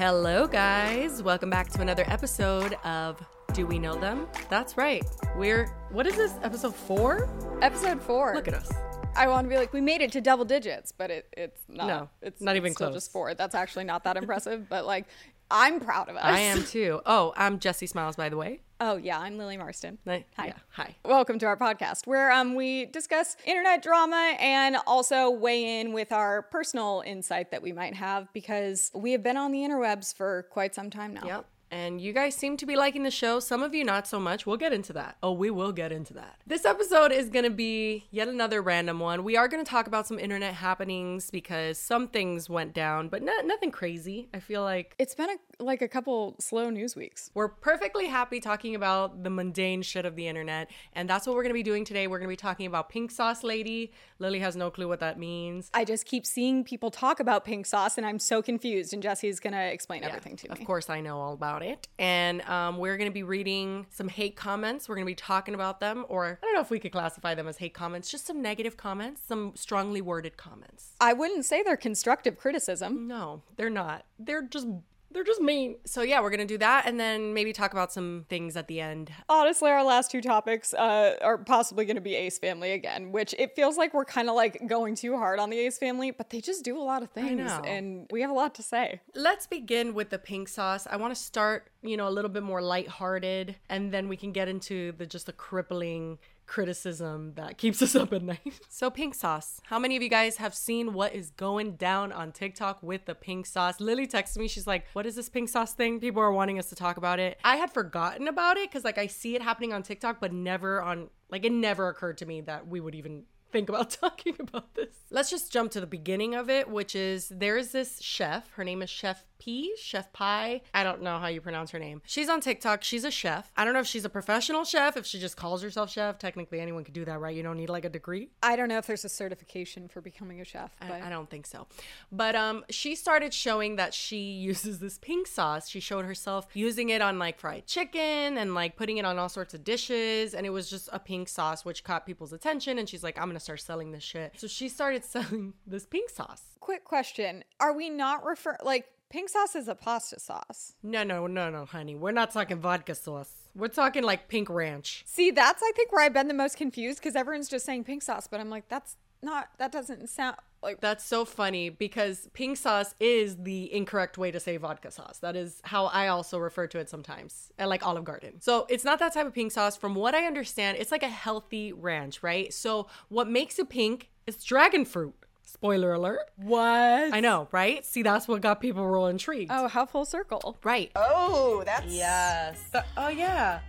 [0.00, 1.22] Hello, guys.
[1.22, 4.28] Welcome back to another episode of Do We Know Them?
[4.48, 5.04] That's right.
[5.36, 7.28] We're, what is this, episode four?
[7.60, 8.34] Episode four.
[8.34, 8.72] Look at us.
[9.14, 11.86] I want to be like, we made it to double digits, but it, it's not.
[11.86, 12.96] No, it's not even still close.
[12.96, 13.34] just four.
[13.34, 15.04] That's actually not that impressive, but like,
[15.50, 16.24] I'm proud of us.
[16.24, 17.02] I am too.
[17.04, 18.60] Oh, I'm Jessi Smiles, by the way.
[18.82, 19.98] Oh yeah, I'm Lily Marston.
[20.06, 20.24] Hi.
[20.38, 20.96] yeah, hi.
[21.04, 26.12] Welcome to our podcast, where um we discuss internet drama and also weigh in with
[26.12, 30.46] our personal insight that we might have because we have been on the interwebs for
[30.50, 31.26] quite some time now.
[31.26, 31.46] Yep.
[31.70, 33.38] And you guys seem to be liking the show.
[33.40, 34.44] Some of you not so much.
[34.46, 35.16] We'll get into that.
[35.22, 36.36] Oh, we will get into that.
[36.46, 39.22] This episode is going to be yet another random one.
[39.22, 43.22] We are going to talk about some internet happenings because some things went down, but
[43.22, 44.28] not, nothing crazy.
[44.34, 47.30] I feel like It's been a, like a couple slow news weeks.
[47.34, 50.70] we're perfectly happy talking about the mundane shit of the internet.
[50.94, 52.06] And that's what we're going to be doing today.
[52.06, 53.92] We're going to be talking about Pink Sauce Lady.
[54.18, 55.70] Lily has no clue what that means.
[55.72, 58.92] I just keep seeing people talk about pink sauce, and I'm so confused.
[58.92, 60.52] And Jessi's gonna explain everything to me.
[60.52, 61.88] Of course, I know all about it.
[61.98, 64.88] And um, we're going to be reading some hate comments.
[64.88, 67.34] We're going to be talking about them, or I don't know if we could classify
[67.34, 70.94] them as hate comments, just some negative comments, some strongly worded comments.
[71.00, 73.06] I wouldn't say they're constructive criticism.
[73.06, 74.04] No, they're not.
[74.18, 74.66] They're just.
[75.12, 75.76] They're just mean.
[75.84, 78.80] So, yeah, we're to do that and then maybe talk about some things at the
[78.80, 79.12] end.
[79.28, 83.54] Honestly, our last two topics uh, are possibly to be Ace Family again, which it
[83.56, 86.40] feels like we're kind of like going too hard on the Ace Family, but they
[86.40, 89.00] just do a lot of things, and we have a lot to say.
[89.14, 90.86] Let's begin with the pink sauce.
[90.88, 94.32] I want to start, you know, a little bit more lighthearted, and then we can
[94.32, 96.18] get into the just the crippling
[96.50, 98.40] criticism that keeps us up at night.
[98.68, 99.60] So, pink sauce.
[99.64, 103.14] How many of you guys have seen what is going down on TikTok with the
[103.14, 103.78] pink sauce?
[103.78, 104.48] Lily texted me.
[104.48, 107.20] She's like, "What is this pink sauce thing?" People are wanting us to talk about
[107.20, 107.38] it.
[107.44, 110.82] I had forgotten about it because, like, I see it happening on TikTok, but never
[110.82, 111.10] on.
[111.30, 114.94] Like, it never occurred to me that we would even think about talking about this.
[115.10, 118.50] Let's just jump to the beginning of it, which is there is this chef.
[118.52, 120.62] Her name is Chef Pii, Chef Pii.
[120.72, 122.02] I don't know how you pronounce her name.
[122.04, 122.84] She's on TikTok.
[122.84, 123.50] She's a chef.
[123.56, 126.18] I don't know if she's a professional chef, if she just calls herself chef.
[126.18, 127.34] Technically, anyone could do that, right?
[127.34, 128.30] You don't need like a degree.
[128.42, 131.28] I don't know if there's a certification for becoming a chef, but I, I don't
[131.28, 131.66] think so.
[132.12, 134.18] But um, she started showing that she
[134.50, 135.68] uses this pink sauce.
[135.68, 139.28] She showed herself using it on like fried chicken and like putting it on all
[139.30, 140.34] sorts of dishes.
[140.34, 142.78] And it was just a pink sauce, which caught people's attention.
[142.78, 144.34] And she's like, I'm going to start selling this shit.
[144.38, 146.42] So she started selling this pink sauce.
[146.60, 150.74] quick question: Are we not refer like pink sauce is a pasta sauce?
[150.82, 151.94] No, no, no, no, honey.
[151.94, 153.32] We're not talking vodka sauce.
[153.54, 155.02] We're talking like pink ranch.
[155.06, 158.02] See, that's I think where I've been the most confused because everyone's just saying pink
[158.02, 162.56] sauce, but I'm like, that's not that doesn't sound like That's so funny because pink
[162.56, 165.18] sauce is the incorrect way to say vodka sauce.
[165.18, 168.40] That is how I also refer to it sometimes, at like Olive Garden.
[168.40, 169.76] So it's not that type of pink sauce.
[169.76, 172.52] From what I understand, it's like a healthy ranch, right?
[172.52, 175.14] So what makes it pink is dragon fruit.
[175.52, 176.30] Spoiler alert.
[176.36, 177.12] what?
[177.12, 177.84] I know, right?
[177.84, 179.50] See, that's what got people real intrigued.
[179.52, 180.58] Oh, how full circle.
[180.62, 180.90] right.
[180.94, 182.60] Oh, that's Yes.
[182.96, 183.60] oh, yeah.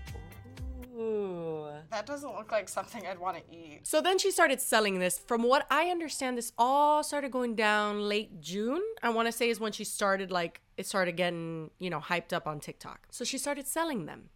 [0.96, 1.66] Ooh.
[1.90, 3.80] That doesn't look like something I'd want to eat.
[3.84, 5.18] So then she started selling this.
[5.18, 8.82] From what I understand, this all started going down late June.
[9.02, 12.32] I want to say is when she started, like, it started getting, you know, hyped
[12.34, 13.08] up on TikTok.
[13.10, 14.30] So she started selling them.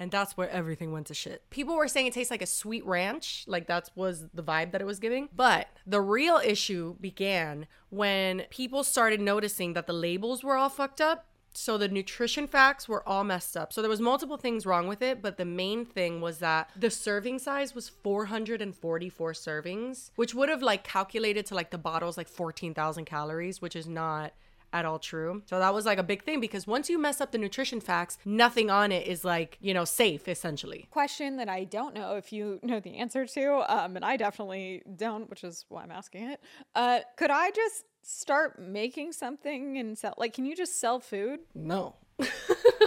[0.00, 1.48] And that's where everything went to shit.
[1.50, 4.80] People were saying it tastes like a sweet ranch, like that was the vibe that
[4.80, 5.28] it was giving.
[5.36, 11.02] But the real issue began when people started noticing that the labels were all fucked
[11.02, 13.72] up so the nutrition facts were all messed up.
[13.72, 16.90] So there was multiple things wrong with it, but the main thing was that the
[16.90, 22.28] serving size was 444 servings, which would have like calculated to like the bottles like
[22.28, 24.32] 14,000 calories, which is not
[24.72, 25.42] at all true.
[25.46, 28.18] So that was like a big thing because once you mess up the nutrition facts,
[28.24, 30.88] nothing on it is like, you know, safe essentially.
[30.90, 34.82] Question that I don't know if you know the answer to, um, and I definitely
[34.96, 36.40] don't, which is why I'm asking it.
[36.74, 40.14] Uh, could I just start making something and sell?
[40.16, 41.40] Like, can you just sell food?
[41.54, 41.96] No.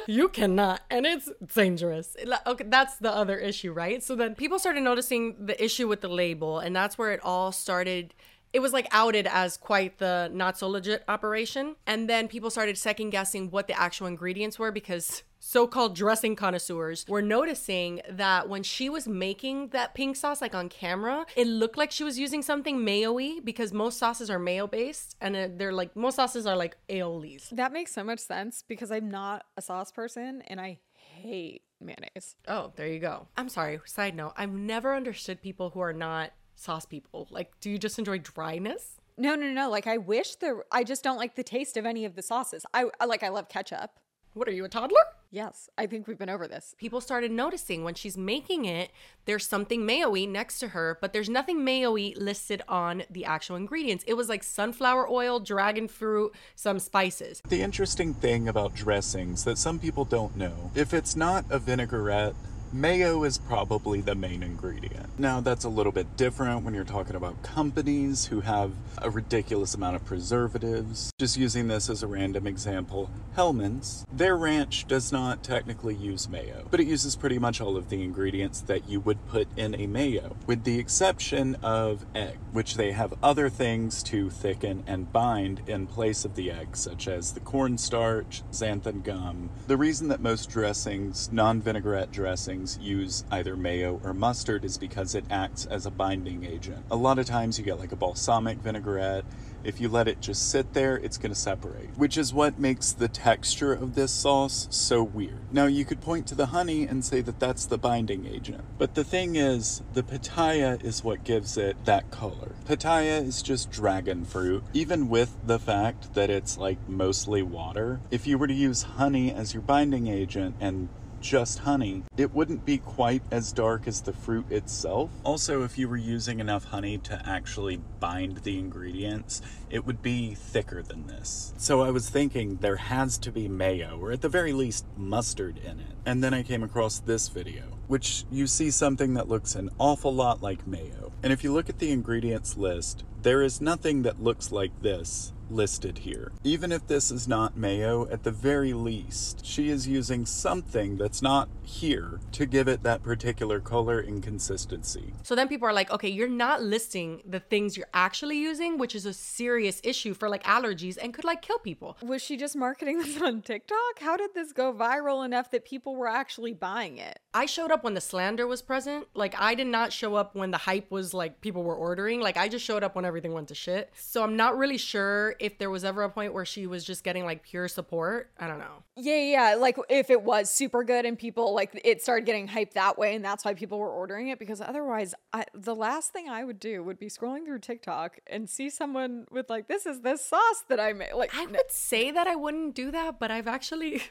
[0.07, 2.15] you cannot and it's dangerous
[2.45, 6.07] okay that's the other issue right so then people started noticing the issue with the
[6.07, 8.13] label and that's where it all started
[8.53, 12.77] it was like outed as quite the not so legit operation and then people started
[12.77, 18.63] second guessing what the actual ingredients were because so-called dressing connoisseurs were noticing that when
[18.63, 22.41] she was making that pink sauce like on camera it looked like she was using
[22.41, 26.55] something mayo-y because most sauces are mayo based and uh, they're like most sauces are
[26.55, 30.79] like aiolis That makes so much sense because I'm not a sauce person and I
[30.93, 32.35] hate mayonnaise.
[32.47, 33.27] Oh, there you go.
[33.35, 33.79] I'm sorry.
[33.85, 36.31] Side note, I've never understood people who are not
[36.63, 37.27] sauce people.
[37.29, 38.99] Like, do you just enjoy dryness?
[39.17, 39.69] No, no, no.
[39.69, 40.63] Like I wish there.
[40.71, 42.65] I just don't like the taste of any of the sauces.
[42.73, 43.21] I, I like.
[43.21, 43.91] I love ketchup.
[44.33, 44.97] What are you, a toddler?
[45.29, 46.73] Yes, I think we've been over this.
[46.79, 48.89] People started noticing when she's making it,
[49.25, 54.03] there's something mayo-y next to her, but there's nothing mayo-y listed on the actual ingredients.
[54.07, 57.43] It was like sunflower oil, dragon fruit, some spices.
[57.47, 62.33] The interesting thing about dressings that some people don't know, if it's not a vinaigrette,
[62.73, 65.19] Mayo is probably the main ingredient.
[65.19, 69.75] Now, that's a little bit different when you're talking about companies who have a ridiculous
[69.75, 71.11] amount of preservatives.
[71.19, 76.65] Just using this as a random example, Hellmann's, their ranch does not technically use mayo,
[76.71, 79.85] but it uses pretty much all of the ingredients that you would put in a
[79.85, 85.61] mayo, with the exception of egg, which they have other things to thicken and bind
[85.67, 89.51] in place of the egg, such as the cornstarch, xanthan gum.
[89.67, 95.15] The reason that most dressings, non vinaigrette dressings, use either mayo or mustard is because
[95.15, 96.85] it acts as a binding agent.
[96.89, 99.25] A lot of times you get like a balsamic vinaigrette.
[99.63, 102.91] If you let it just sit there, it's going to separate, which is what makes
[102.91, 105.39] the texture of this sauce so weird.
[105.53, 108.95] Now, you could point to the honey and say that that's the binding agent, but
[108.95, 112.51] the thing is, the pitaya is what gives it that color.
[112.65, 118.01] Pitaya is just dragon fruit, even with the fact that it's like mostly water.
[118.11, 120.89] If you were to use honey as your binding agent and
[121.23, 125.09] just honey, it wouldn't be quite as dark as the fruit itself.
[125.23, 130.35] Also, if you were using enough honey to actually bind the ingredients, it would be
[130.35, 131.53] thicker than this.
[131.57, 135.57] So I was thinking there has to be mayo, or at the very least, mustard
[135.57, 135.95] in it.
[136.05, 140.13] And then I came across this video, which you see something that looks an awful
[140.13, 141.13] lot like mayo.
[141.23, 145.32] And if you look at the ingredients list, there is nothing that looks like this
[145.49, 146.31] listed here.
[146.43, 151.21] Even if this is not mayo, at the very least, she is using something that's
[151.21, 155.13] not here to give it that particular color and consistency.
[155.23, 158.95] So then people are like, okay, you're not listing the things you're actually using, which
[158.95, 161.97] is a serious issue for like allergies and could like kill people.
[162.01, 163.99] Was she just marketing this on TikTok?
[163.99, 167.19] How did this go viral enough that people were actually buying it?
[167.33, 169.07] I showed up when the slander was present.
[169.13, 172.21] Like I did not show up when the hype was like people were ordering.
[172.21, 173.91] Like I just showed up when everything went to shit.
[173.95, 177.03] So I'm not really sure if there was ever a point where she was just
[177.03, 178.31] getting like pure support.
[178.39, 178.83] I don't know.
[178.95, 179.55] Yeah, yeah.
[179.55, 183.15] Like if it was super good and people like it started getting hyped that way,
[183.15, 184.37] and that's why people were ordering it.
[184.37, 188.49] Because otherwise, I, the last thing I would do would be scrolling through TikTok and
[188.49, 192.11] see someone with like, "This is this sauce that I made." Like I would say
[192.11, 194.03] that I wouldn't do that, but I've actually.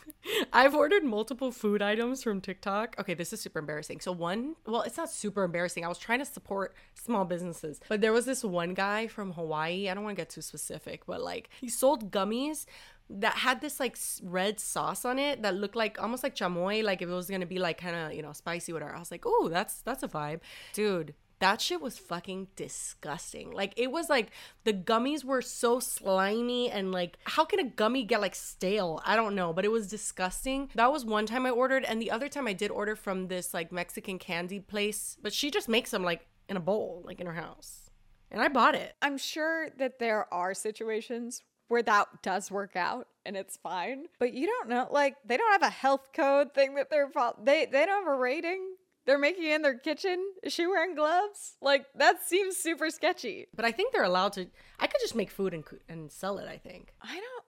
[0.52, 2.96] I've ordered multiple food items from TikTok.
[2.98, 4.00] Okay, this is super embarrassing.
[4.00, 5.84] So one, well, it's not super embarrassing.
[5.84, 9.88] I was trying to support small businesses, but there was this one guy from Hawaii.
[9.88, 12.66] I don't want to get too specific, but like he sold gummies
[13.10, 17.02] that had this like red sauce on it that looked like almost like chamoy, like
[17.02, 18.94] if it was gonna be like kind of you know spicy whatever.
[18.94, 20.40] I was like, oh, that's that's a vibe,
[20.72, 21.14] dude.
[21.42, 23.50] That shit was fucking disgusting.
[23.50, 24.30] Like it was like
[24.62, 29.02] the gummies were so slimy and like how can a gummy get like stale?
[29.04, 30.70] I don't know, but it was disgusting.
[30.76, 33.52] That was one time I ordered and the other time I did order from this
[33.52, 37.26] like Mexican candy place, but she just makes them like in a bowl, like in
[37.26, 37.90] her house.
[38.30, 38.94] And I bought it.
[39.02, 44.06] I'm sure that there are situations where that does work out and it's fine.
[44.20, 47.10] But you don't know, like they don't have a health code thing that they're
[47.42, 48.76] they they don't have a rating.
[49.04, 50.24] They're making it in their kitchen.
[50.42, 51.56] Is she wearing gloves?
[51.60, 53.48] Like that seems super sketchy.
[53.54, 54.46] But I think they're allowed to.
[54.78, 56.48] I could just make food and and sell it.
[56.48, 56.94] I think.
[57.00, 57.44] I don't.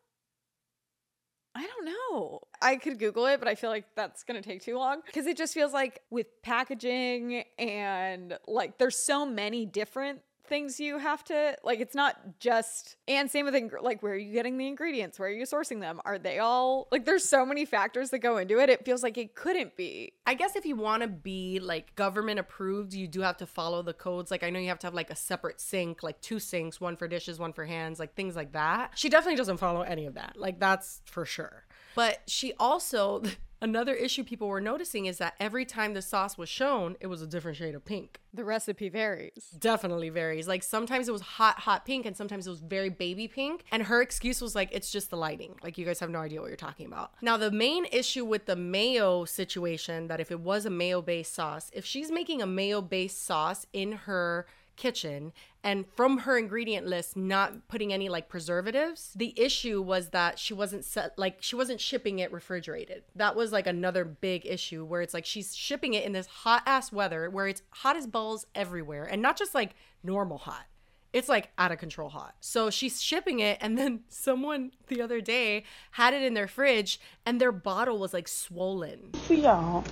[1.57, 2.41] I don't know.
[2.61, 5.27] I could Google it, but I feel like that's going to take too long because
[5.27, 11.25] it just feels like with packaging and like there's so many different things you have
[11.25, 14.67] to like it's not just and same with ing- like where are you getting the
[14.67, 15.19] ingredients?
[15.19, 16.01] Where are you sourcing them?
[16.05, 18.69] Are they all like there's so many factors that go into it.
[18.69, 20.13] It feels like it couldn't be.
[20.27, 23.83] I guess if you want to be like government approved you do have to follow
[23.83, 24.31] the codes.
[24.31, 26.97] Like i know you have to have like a separate sink like two sinks one
[26.97, 28.93] for dishes one for hands like things like that.
[28.95, 30.35] She definitely doesn't follow any of that.
[30.37, 31.65] Like that's for sure.
[31.95, 33.23] But she also
[33.65, 37.23] Another issue people were noticing is that every time the sauce was shown, it was
[37.23, 38.21] a different shade of pink.
[38.35, 39.57] The recipe varies.
[39.59, 40.47] Definitely varies.
[40.47, 43.65] Like sometimes it was hot, hot pink, and sometimes it was very baby pink.
[43.73, 45.55] And her excuse was like, it's just the lighting.
[45.63, 47.13] Like you guys have no idea what you're talking about.
[47.23, 51.33] Now, the main issue with the mayo situation, that if it was a mayo based
[51.33, 54.45] sauce, if she's making a mayo based sauce in her
[54.77, 60.39] kitchen and from her ingredient list not putting any like preservatives the issue was that
[60.39, 64.85] she wasn't set like she wasn't shipping it refrigerated that was like another big issue
[64.85, 68.07] where it's like she's shipping it in this hot ass weather where it's hot as
[68.07, 70.67] balls everywhere and not just like normal hot
[71.15, 72.35] it's like out of control hot.
[72.41, 77.01] So she's shipping it, and then someone the other day had it in their fridge,
[77.25, 79.13] and their bottle was like swollen.
[79.23, 79.85] For y'all,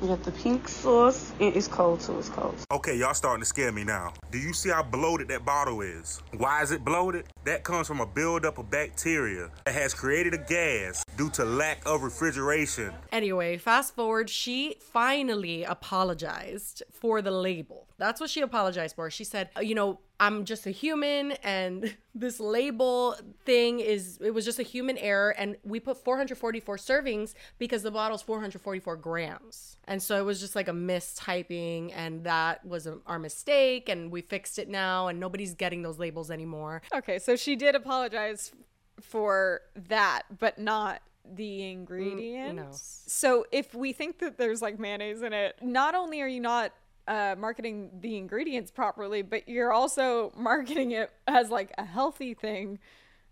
[0.00, 1.32] We got the pink sauce.
[1.40, 2.18] and It's cold too.
[2.18, 2.54] It's cold.
[2.70, 4.12] Okay, y'all starting to scare me now.
[4.30, 6.22] Do you see how bloated that bottle is?
[6.36, 7.26] Why is it bloated?
[7.44, 11.82] That comes from a buildup of bacteria that has created a gas due to lack
[11.84, 12.92] of refrigeration.
[13.10, 17.86] Anyway, fast forward, she finally apologized for the label.
[17.98, 19.10] That's what she apologized for.
[19.10, 24.32] She said, "Uh, you know, I'm just a human and this label thing is it
[24.32, 29.76] was just a human error and we put 444 servings because the bottle's 444 grams.
[29.86, 34.10] And so it was just like a mistyping and that was a, our mistake and
[34.10, 36.82] we fixed it now and nobody's getting those labels anymore.
[36.94, 38.52] Okay, so she did apologize
[39.00, 43.04] for that, but not the mm, ingredients.
[43.06, 46.72] So if we think that there's like mayonnaise in it, not only are you not
[47.08, 52.78] uh, marketing the ingredients properly, but you're also marketing it as like a healthy thing,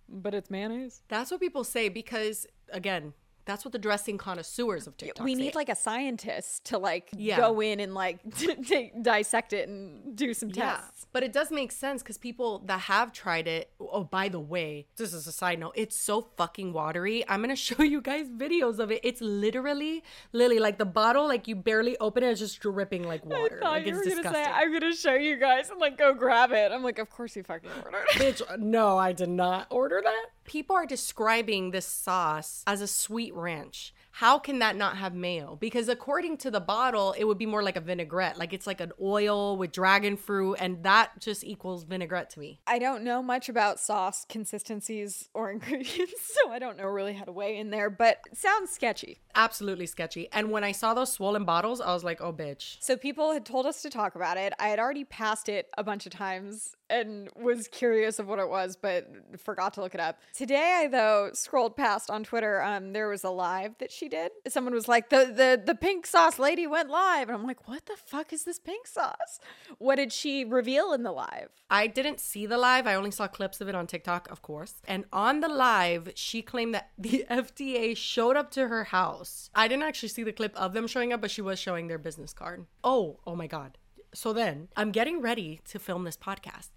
[0.08, 1.02] but it's mayonnaise.
[1.08, 3.12] That's what people say because again,
[3.46, 5.40] that's what the dressing connoisseurs of TikTok we say.
[5.40, 7.38] need like a scientist to like Yeah.
[7.38, 8.18] go in and like
[9.02, 11.06] dissect it and do some Yeah, tests.
[11.12, 13.70] but it does make sense because people that have tried it.
[13.80, 15.72] Oh, by the way, this is a side note.
[15.76, 17.24] It's so fucking watery.
[17.28, 19.00] I'm gonna show you guys videos of it.
[19.02, 23.24] It's literally, Lily, like the bottle, like you barely open it, it's just dripping like
[23.24, 23.58] water.
[23.58, 24.32] I thought like you it's were disgusting.
[24.32, 26.72] gonna say I'm gonna show you guys and like go grab it.
[26.72, 28.04] I'm like, of course you fucking ordered.
[28.16, 28.36] it.
[28.38, 30.26] Bitch, no, I did not order that.
[30.44, 33.92] People are describing this sauce as a sweet ranch.
[34.16, 35.58] How can that not have mayo?
[35.60, 38.38] Because according to the bottle, it would be more like a vinaigrette.
[38.38, 42.58] Like it's like an oil with dragon fruit, and that just equals vinaigrette to me.
[42.66, 47.26] I don't know much about sauce consistencies or ingredients, so I don't know really how
[47.26, 49.20] to weigh in there, but it sounds sketchy.
[49.34, 50.30] Absolutely sketchy.
[50.32, 52.78] And when I saw those swollen bottles, I was like, oh, bitch.
[52.80, 54.54] So people had told us to talk about it.
[54.58, 58.48] I had already passed it a bunch of times and was curious of what it
[58.48, 59.08] was, but
[59.38, 60.18] forgot to look it up.
[60.34, 62.62] Today, I though scrolled past on Twitter.
[62.62, 64.32] Um, there was a live that she did.
[64.48, 67.86] Someone was like, "the the the pink sauce lady went live," and I'm like, "What
[67.86, 69.40] the fuck is this pink sauce?
[69.78, 72.86] What did she reveal in the live?" I didn't see the live.
[72.86, 74.74] I only saw clips of it on TikTok, of course.
[74.86, 79.50] And on the live, she claimed that the FDA showed up to her house.
[79.54, 81.98] I didn't actually see the clip of them showing up, but she was showing their
[81.98, 82.66] business card.
[82.84, 83.78] Oh, oh my God.
[84.14, 86.70] So then I'm getting ready to film this podcast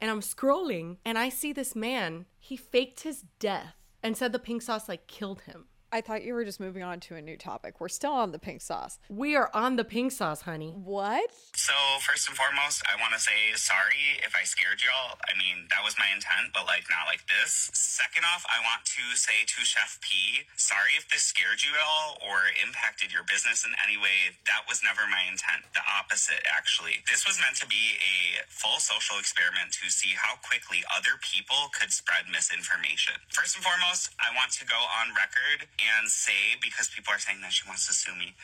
[0.00, 2.26] and I'm scrolling and I see this man.
[2.38, 5.66] He faked his death and said the pink sauce like killed him.
[5.94, 7.78] I thought you were just moving on to a new topic.
[7.78, 8.98] We're still on the pink sauce.
[9.06, 10.74] We are on the pink sauce, honey.
[10.74, 11.30] What?
[11.54, 11.70] So,
[12.02, 15.14] first and foremost, I want to say sorry if I scared y'all.
[15.30, 17.70] I mean, that was my intent, but like not like this.
[17.78, 21.86] Second off, I want to say to Chef Pii, sorry if this scared you at
[21.86, 24.34] all or impacted your business in any way.
[24.50, 25.62] That was never my intent.
[25.78, 27.06] The opposite, actually.
[27.06, 31.70] This was meant to be a full social experiment to see how quickly other people
[31.70, 33.14] could spread misinformation.
[33.30, 37.40] First and foremost, I want to go on record and say, because people are saying
[37.42, 38.34] that she wants to sue me,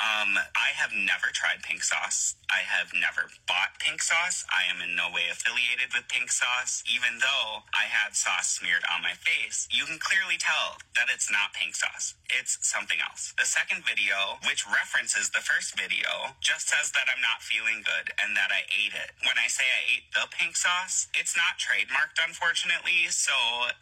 [0.00, 2.34] um, I have never tried pink sauce.
[2.50, 4.44] I have never bought pink sauce.
[4.48, 6.82] I am in no way affiliated with pink sauce.
[6.88, 11.30] Even though I had sauce smeared on my face, you can clearly tell that it's
[11.30, 12.16] not pink sauce.
[12.32, 13.34] It's something else.
[13.36, 18.10] The second video, which references the first video, just says that I'm not feeling good
[18.24, 19.12] and that I ate it.
[19.22, 23.34] When I say I ate the pink sauce, it's not trademarked, unfortunately, so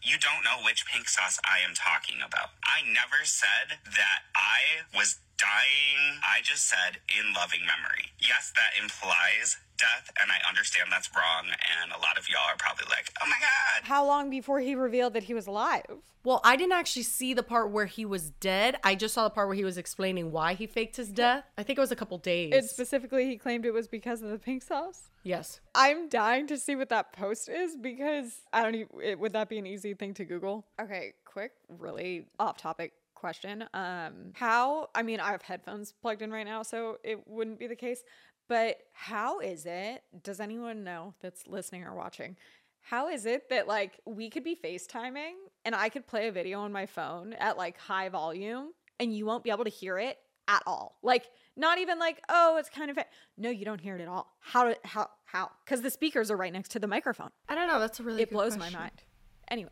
[0.02, 2.58] you don't know which pink sauce I am talking about.
[2.66, 6.20] I never said that I was dying.
[6.22, 8.12] I just said in loving memory.
[8.18, 12.56] Yes, that implies death, and I understand that's wrong, and a lot of y'all are
[12.58, 13.84] probably like, oh my god.
[13.84, 15.86] How long before he revealed that he was alive?
[16.24, 18.76] Well, I didn't actually see the part where he was dead.
[18.82, 21.44] I just saw the part where he was explaining why he faked his death.
[21.56, 22.52] I think it was a couple days.
[22.52, 25.02] It specifically, he claimed it was because of the pink sauce.
[25.28, 25.60] Yes.
[25.74, 29.48] I'm dying to see what that post is because I don't even, it, would that
[29.48, 30.66] be an easy thing to Google?
[30.80, 33.64] Okay, quick, really off topic question.
[33.74, 37.66] Um, how, I mean, I have headphones plugged in right now, so it wouldn't be
[37.66, 38.02] the case,
[38.48, 42.36] but how is it, does anyone know that's listening or watching?
[42.80, 46.60] How is it that like we could be FaceTiming and I could play a video
[46.60, 50.16] on my phone at like high volume and you won't be able to hear it
[50.46, 50.96] at all?
[51.02, 51.26] Like
[51.58, 52.98] not even like, oh, it's kind of
[53.36, 54.36] no, you don't hear it at all.
[54.40, 55.50] How how how?
[55.66, 57.30] Cuz the speakers are right next to the microphone.
[57.48, 57.78] I don't know.
[57.80, 58.72] That's a really It blows question.
[58.74, 59.02] my mind.
[59.50, 59.70] Anyway.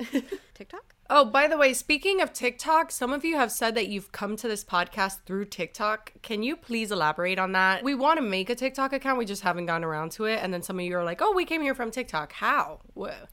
[0.54, 0.94] TikTok?
[1.10, 4.34] Oh, by the way, speaking of TikTok, some of you have said that you've come
[4.36, 6.12] to this podcast through TikTok.
[6.22, 7.82] Can you please elaborate on that?
[7.84, 10.40] We want to make a TikTok account, we just haven't gotten around to it.
[10.42, 12.80] And then some of you are like, "Oh, we came here from TikTok." How?
[12.94, 13.26] Wha-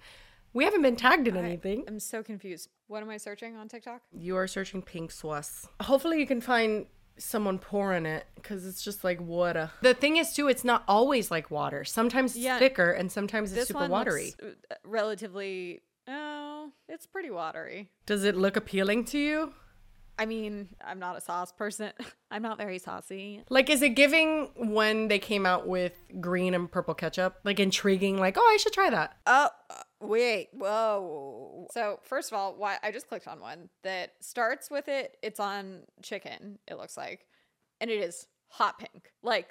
[0.54, 1.84] We haven't been tagged in anything.
[1.88, 2.70] I'm so confused.
[2.88, 4.02] What am I searching on TikTok?
[4.12, 5.68] You are searching pink sauce.
[5.82, 6.88] Hopefully, you can find
[7.20, 9.72] someone pouring it because it's just like water.
[9.82, 11.84] The thing is, too, it's not always like water.
[11.84, 12.60] Sometimes it's Yeah.
[12.60, 14.34] thicker and sometimes it's This super one watery.
[14.42, 17.90] looks uh, relatively oh, it's pretty watery.
[18.06, 19.54] Does it look appealing to you?
[20.20, 21.92] I mean, I'm not a sauce person.
[22.32, 23.44] I'm not very saucy.
[23.50, 27.38] Like, is it giving when they came out with green and purple ketchup?
[27.44, 29.18] Like, intriguing, like, oh, I should try that.
[29.26, 30.50] Oh, uh, wait.
[30.54, 31.68] Whoa.
[31.72, 35.18] So, first of all, why I just clicked on one that starts with it.
[35.22, 37.28] It's on chicken, it looks like.
[37.80, 39.12] And it is hot pink.
[39.22, 39.50] Like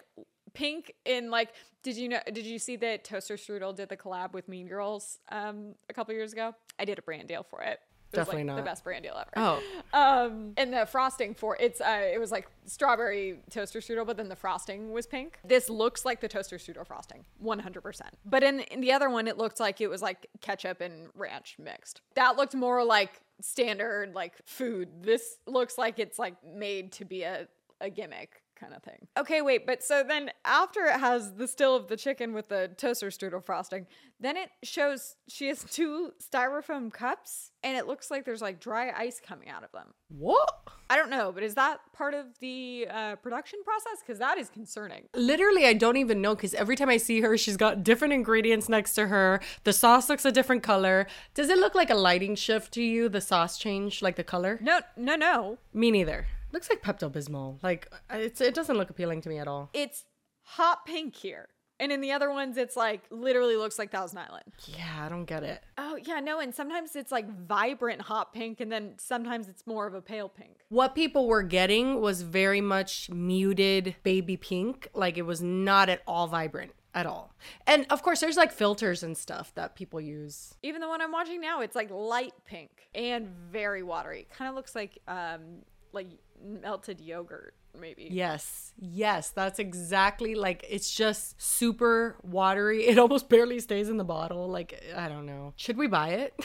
[0.54, 1.50] pink in like
[1.82, 5.18] did you know did you see that Toaster Strudel did the collab with Mean Girls
[5.30, 6.54] um a couple years ago?
[6.78, 7.78] I did a brand deal for it.
[8.16, 8.56] Was, Definitely like, not.
[8.56, 9.30] the best brand deal ever.
[9.36, 9.62] Oh.
[9.92, 14.28] Um, and the frosting for it's uh, it was like strawberry toaster strudel, but then
[14.28, 15.38] the frosting was pink.
[15.44, 18.14] This looks like the toaster strudel frosting, one hundred percent.
[18.24, 21.56] But in, in the other one, it looked like it was like ketchup and ranch
[21.58, 22.00] mixed.
[22.14, 24.88] That looked more like standard like food.
[25.02, 27.48] This looks like it's like made to be a
[27.80, 29.06] a gimmick kind of thing.
[29.18, 32.70] Okay, wait, but so then after it has the still of the chicken with the
[32.76, 33.86] toaster strudel frosting,
[34.20, 38.90] then it shows she has two styrofoam cups and it looks like there's like dry
[38.96, 39.94] ice coming out of them.
[40.08, 40.48] What?
[40.88, 44.02] I don't know, but is that part of the uh, production process?
[44.04, 45.08] Because that is concerning.
[45.14, 48.68] Literally, I don't even know because every time I see her, she's got different ingredients
[48.68, 49.40] next to her.
[49.64, 51.08] The sauce looks a different color.
[51.34, 53.08] Does it look like a lighting shift to you?
[53.08, 54.60] The sauce change, like the color?
[54.62, 55.58] No, no, no.
[55.74, 56.26] Me neither.
[56.52, 57.62] Looks like Pepto Bismol.
[57.62, 59.70] Like it's it doesn't look appealing to me at all.
[59.72, 60.04] It's
[60.42, 61.48] hot pink here.
[61.78, 64.44] And in the other ones, it's like literally looks like Thousand Island.
[64.66, 65.62] Yeah, I don't get it.
[65.76, 66.40] Oh, yeah, no.
[66.40, 70.28] And sometimes it's like vibrant hot pink, and then sometimes it's more of a pale
[70.28, 70.64] pink.
[70.70, 74.88] What people were getting was very much muted baby pink.
[74.94, 77.34] Like it was not at all vibrant at all.
[77.66, 80.54] And of course, there's like filters and stuff that people use.
[80.62, 84.26] Even the one I'm watching now, it's like light pink and very watery.
[84.34, 85.58] Kind of looks like um
[85.92, 86.08] like
[86.44, 88.08] melted yogurt, maybe.
[88.10, 92.84] Yes, yes, that's exactly like it's just super watery.
[92.88, 94.48] It almost barely stays in the bottle.
[94.48, 95.52] Like, I don't know.
[95.56, 96.34] Should we buy it?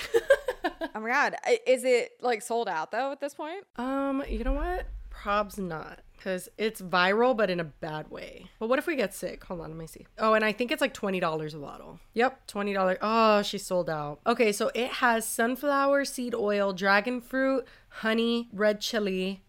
[0.94, 3.64] Oh my god, is it like sold out though at this point?
[3.78, 4.86] um, you know what?
[5.10, 6.02] Probs not.
[6.22, 8.46] Because it's viral, but in a bad way.
[8.60, 9.44] But what if we get sick?
[9.46, 10.06] Hold on, let me see.
[10.20, 12.00] Oh, and I think it's like $20 a bottle.
[12.13, 12.98] Yep, $20.
[13.01, 14.20] Oh, she sold out.
[14.28, 19.42] Okay, so it has sunflower seed oil, dragon fruit, honey, red chili,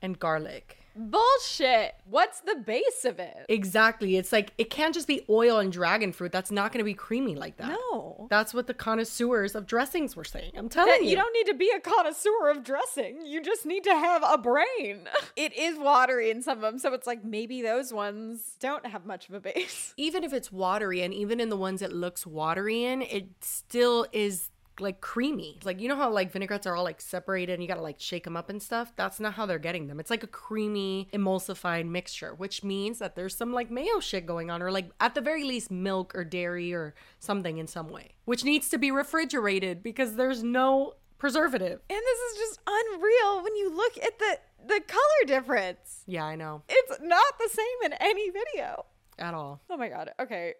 [0.00, 0.78] and garlic.
[0.96, 1.94] Bullshit.
[2.08, 3.36] What's the base of it?
[3.48, 4.16] Exactly.
[4.16, 6.32] It's like it can't just be oil and dragon fruit.
[6.32, 7.68] That's not going to be creamy like that.
[7.68, 8.26] No.
[8.30, 10.52] That's what the connoisseurs of dressings were saying.
[10.56, 11.10] I'm telling That you.
[11.10, 13.24] you don't need to be a connoisseur of dressing.
[13.26, 15.00] You just need to have a brain.
[15.36, 19.04] It is watery in some of them, so it's like maybe those ones don't have
[19.04, 19.92] much of a base.
[19.98, 24.06] even if it's watery and even in the ones it looks watery in, it still
[24.12, 24.48] is
[24.80, 25.58] like creamy.
[25.64, 28.00] Like you know how like vinaigrettes are all like separated and you got to like
[28.00, 28.92] shake them up and stuff?
[28.96, 30.00] That's not how they're getting them.
[30.00, 34.50] It's like a creamy emulsified mixture, which means that there's some like mayo shit going
[34.50, 38.14] on or like at the very least milk or dairy or something in some way,
[38.24, 41.80] which needs to be refrigerated because there's no preservative.
[41.88, 46.02] And this is just unreal when you look at the the color difference.
[46.06, 46.62] Yeah, I know.
[46.68, 48.86] It's not the same in any video.
[49.18, 49.62] At all.
[49.70, 50.12] Oh my god.
[50.20, 50.54] Okay.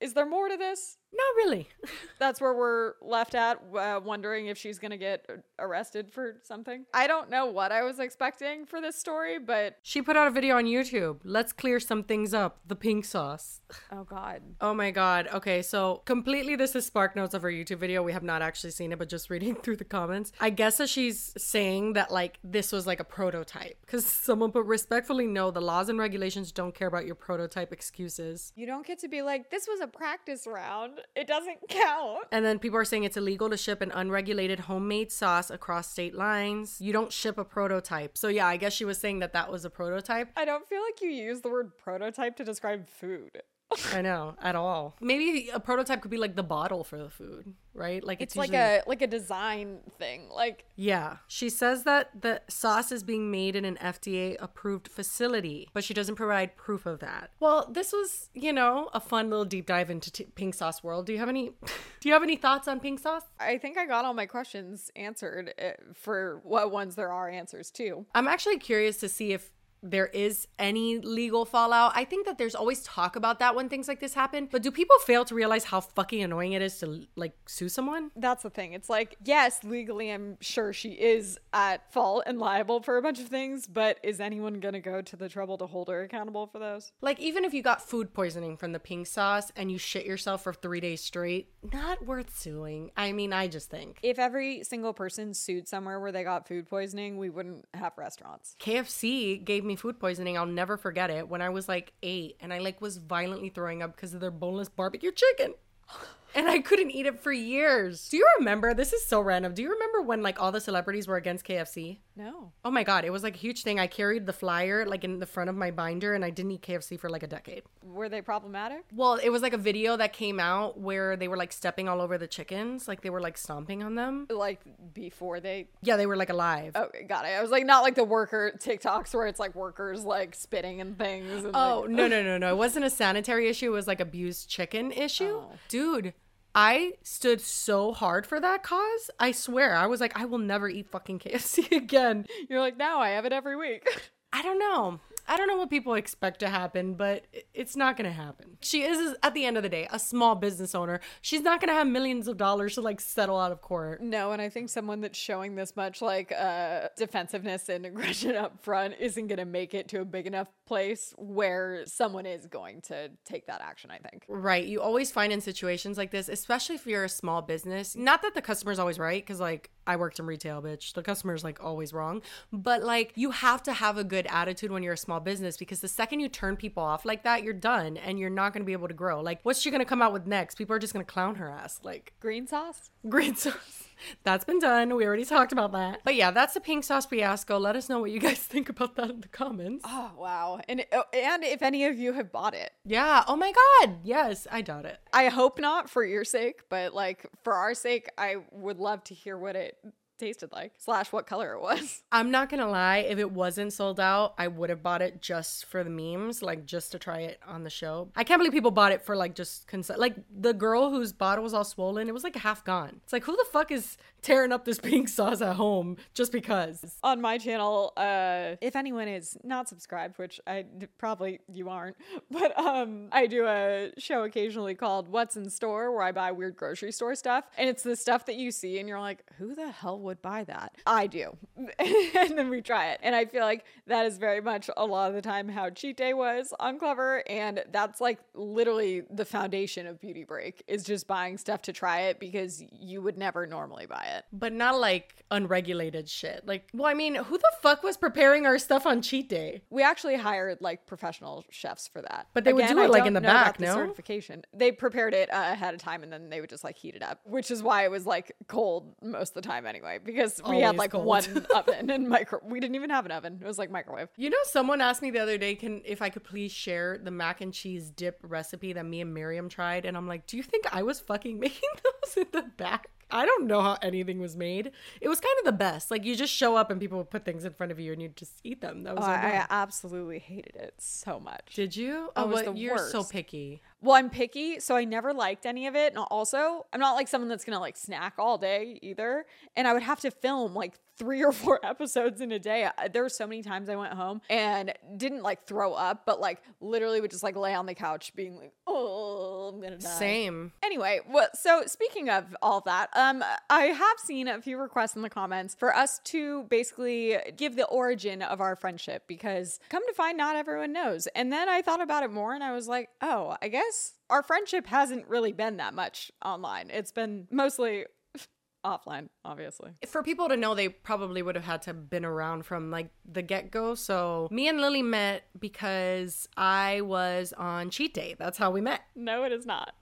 [0.00, 0.96] Is there more to this?
[1.12, 1.68] Not really.
[2.18, 5.26] That's where we're left at, uh, wondering if she's gonna get
[5.58, 6.84] arrested for something.
[6.94, 10.30] I don't know what I was expecting for this story, but she put out a
[10.30, 11.20] video on YouTube.
[11.24, 12.60] Let's clear some things up.
[12.66, 13.60] The pink sauce.
[13.92, 14.42] oh god.
[14.60, 15.28] Oh my god.
[15.32, 18.02] Okay, so completely this is spark notes of her YouTube video.
[18.02, 20.32] We have not actually seen it, but just reading through the comments.
[20.40, 23.78] I guess that she's saying that like this was like a prototype.
[23.80, 28.52] Because someone put respectfully no, the laws and regulations don't care about your prototype excuses.
[28.54, 30.99] You don't get to be like, this was a practice round.
[31.14, 32.24] It doesn't count.
[32.32, 36.14] And then people are saying it's illegal to ship an unregulated homemade sauce across state
[36.14, 36.80] lines.
[36.80, 38.16] You don't ship a prototype.
[38.16, 40.30] So yeah, I guess she was saying that that was a prototype.
[40.36, 43.42] I don't feel like you use the word prototype to describe food.
[43.94, 44.96] I know, at all.
[45.00, 48.02] Maybe a prototype could be like the bottle for the food, right?
[48.02, 50.28] Like It's it's, like usually- a like a design thing.
[50.34, 51.18] Like Yeah.
[51.28, 55.94] She says that the sauce is being made in an FDA approved facility, but she
[55.94, 57.30] doesn't provide proof of that.
[57.38, 61.06] Well, this was, you know, a fun little deep dive into t- pink sauce world.
[61.06, 61.52] Do you have any
[62.00, 63.22] do you have any thoughts on pink sauce?
[63.38, 67.70] I think I got all my questions answered uh, for what ones there are answers
[67.72, 68.04] to.
[68.14, 69.52] I'm actually curious to see if
[69.82, 71.92] there is any legal fallout.
[71.94, 74.70] I think that there's always talk about that when things like this happen, but do
[74.70, 78.10] people fail to realize how fucking annoying it is to like sue someone?
[78.16, 78.72] That's the thing.
[78.72, 83.20] It's like, yes, legally, I'm sure she is at fault and liable for a bunch
[83.20, 86.46] of things, but is anyone going to go to the trouble to hold her accountable
[86.46, 86.92] for those?
[87.00, 90.42] Like even if you got food poisoning from the pink sauce and you shit yourself
[90.42, 92.90] for 3 days straight, not worth suing.
[92.96, 96.68] I mean, I just think If every single person sued somewhere where they got food
[96.68, 98.56] poisoning, we wouldn't have restaurants.
[98.60, 100.36] KFC gave me food poisoning.
[100.36, 103.82] I'll never forget it when I was like 8 and I like was violently throwing
[103.82, 105.54] up because of their boneless barbecue chicken.
[106.34, 108.08] and I couldn't eat it for years.
[108.08, 108.74] Do you remember?
[108.74, 109.54] This is so random.
[109.54, 111.98] Do you remember when like all the celebrities were against KFC?
[112.16, 112.52] No.
[112.64, 113.78] Oh my god, it was like a huge thing.
[113.80, 116.62] I carried the flyer like in the front of my binder and I didn't eat
[116.62, 117.62] KFC for like a decade.
[117.82, 118.84] Were they problematic?
[118.94, 122.00] Well, it was like a video that came out where they were like stepping all
[122.00, 124.26] over the chickens, like they were like stomping on them.
[124.28, 124.60] Like
[124.92, 126.76] before they Yeah, they were like alive.
[126.76, 127.28] Okay, got it.
[127.28, 130.98] I was like not like the worker TikToks where it's like workers like spitting and
[130.98, 131.44] things.
[131.44, 132.50] And, Oh, like, no, no, no, no.
[132.50, 133.66] It wasn't a sanitary issue.
[133.68, 135.40] It was like abused chicken issue.
[135.42, 135.52] Oh.
[135.68, 136.12] Dude,
[136.54, 139.10] I stood so hard for that cause.
[139.18, 139.74] I swear.
[139.74, 142.26] I was like, I will never eat fucking KFC again.
[142.48, 143.86] You're like now I have it every week.
[144.32, 145.00] I don't know.
[145.26, 148.58] I don't know what people expect to happen, but it's not going to happen.
[148.60, 151.00] She is, at the end of the day, a small business owner.
[151.20, 154.02] She's not going to have millions of dollars to like settle out of court.
[154.02, 158.60] no, and I think someone that's showing this much like uh defensiveness and aggression up
[158.62, 163.10] front isn't gonna make it to a big enough place where someone is going to
[163.24, 164.24] take that action, I think.
[164.28, 164.64] Right.
[164.64, 168.34] You always find in situations like this, especially if you're a small business, not that
[168.34, 170.92] the customer's always right, because like I worked in retail, bitch.
[170.92, 172.22] The customer's like always wrong.
[172.52, 175.80] But like you have to have a good attitude when you're a small business because
[175.80, 178.66] the second you turn people off like that, you're done and you're not going to
[178.66, 179.20] be able to grow.
[179.20, 180.54] Like, what's she going to come out with next?
[180.54, 181.80] People are just going to clown her ass.
[181.82, 182.90] Like, Green sauce?
[183.08, 183.88] green sauce.
[184.24, 184.94] That's been done.
[184.94, 186.00] We already talked about that.
[186.04, 187.58] But yeah, that's the pink sauce fiasco.
[187.58, 189.84] Let us know what you guys think about that in the comments.
[189.86, 190.60] Oh wow.
[190.68, 192.72] And and if any of you have bought it.
[192.84, 193.24] Yeah.
[193.26, 193.98] Oh my God.
[194.04, 194.46] Yes.
[194.50, 194.98] I doubt it.
[195.12, 199.14] I hope not for your sake, but like for our sake, I would love to
[199.14, 199.76] hear what it
[200.20, 202.02] tasted like slash what color it was.
[202.12, 205.66] I'm not gonna lie, if it wasn't sold out, I would have bought it just
[205.66, 208.08] for the memes, like just to try it on the show.
[208.14, 211.42] I can't believe people bought it for like just cons- like the girl whose bottle
[211.42, 213.00] was all swollen, it was like half gone.
[213.02, 216.96] It's like who the fuck is tearing up this pink sauce at home just because?
[217.02, 220.64] on my channel uh if anyone is not subscribed which I
[220.98, 221.96] probably you aren't
[222.30, 226.56] but um i do a show occasionally called what's in store where i buy weird
[226.56, 229.70] grocery store stuff and it's the stuff that you see and you're like who the
[229.70, 230.74] hell would buy that?
[230.86, 231.36] I do.
[232.20, 233.00] And then we try it.
[233.02, 235.96] And i feel like that is very much a lot of the time how cheat
[235.96, 241.06] day was on Clevver and that's like literally the foundation of beauty break is just
[241.06, 245.24] buying stuff to try it because you would never normally buy it But not like
[245.30, 246.46] unregulated shit.
[246.46, 249.62] Like, well, I mean, who the fuck was preparing our stuff on cheat day?
[249.70, 252.26] We actually hired like professional chefs for that.
[252.34, 253.74] But they would do I it, like, in the back, the no?
[253.74, 254.42] certification.
[254.52, 257.02] They prepared it uh, ahead of time and then they would just like heat it
[257.02, 259.98] up, which is why it was like cold most of the time anyway.
[260.02, 261.04] Because we had like cold.
[261.04, 262.40] one oven and micro.
[262.44, 263.38] We didn't even have an oven.
[263.40, 264.08] It was like microwave.
[264.16, 267.10] You know, someone asked me the other day, can if I could please share the
[267.10, 270.42] mac and cheese dip recipe that me and Miriam tried, and I'm like, do you
[270.42, 272.90] think I was fucking making those in the back?
[273.12, 274.70] I don't know how anything was made.
[275.00, 275.90] It was kind of the best.
[275.90, 278.00] Like you just show up and people would put things in front of you and
[278.00, 278.84] you just eat them.
[278.84, 279.14] That was Oh, I.
[279.14, 281.52] I absolutely hated it so much.
[281.54, 282.10] Did you?
[282.10, 283.62] Oh, Oh, it was what- the you're so picky.
[283.82, 285.94] Well, I'm picky, so I never liked any of it.
[285.94, 289.24] And also, I'm not like someone that's gonna like snack all day either.
[289.56, 292.68] And I would have to film like three or four episodes in a day.
[292.92, 296.42] There were so many times I went home and didn't like throw up, but like
[296.60, 299.88] literally would just like lay on the couch being like, oh, I'm gonna die.
[299.88, 300.52] Same.
[300.62, 305.02] Anyway, well, so speaking of all that, um, I have seen a few requests in
[305.02, 309.94] the comments for us to basically give the origin of our friendship because come to
[309.94, 311.06] find, not everyone knows.
[311.14, 313.69] And then I thought about it more, and I was like, oh, I guess
[314.08, 316.70] our friendship hasn't really been that much online.
[316.70, 317.86] It's been mostly
[318.64, 319.72] offline, obviously.
[319.86, 322.90] For people to know, they probably would have had to have been around from like
[323.10, 323.74] the get go.
[323.74, 328.16] So me and Lily met because I was on cheat day.
[328.18, 328.80] That's how we met.
[328.94, 329.74] No, it is not.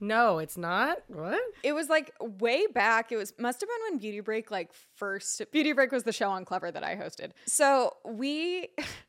[0.00, 0.98] No, it's not.
[1.08, 1.40] What?
[1.62, 3.10] It was like way back.
[3.10, 6.30] It was must have been when Beauty Break like first Beauty Break was the show
[6.30, 7.32] on Clevver that I hosted.
[7.46, 8.68] So we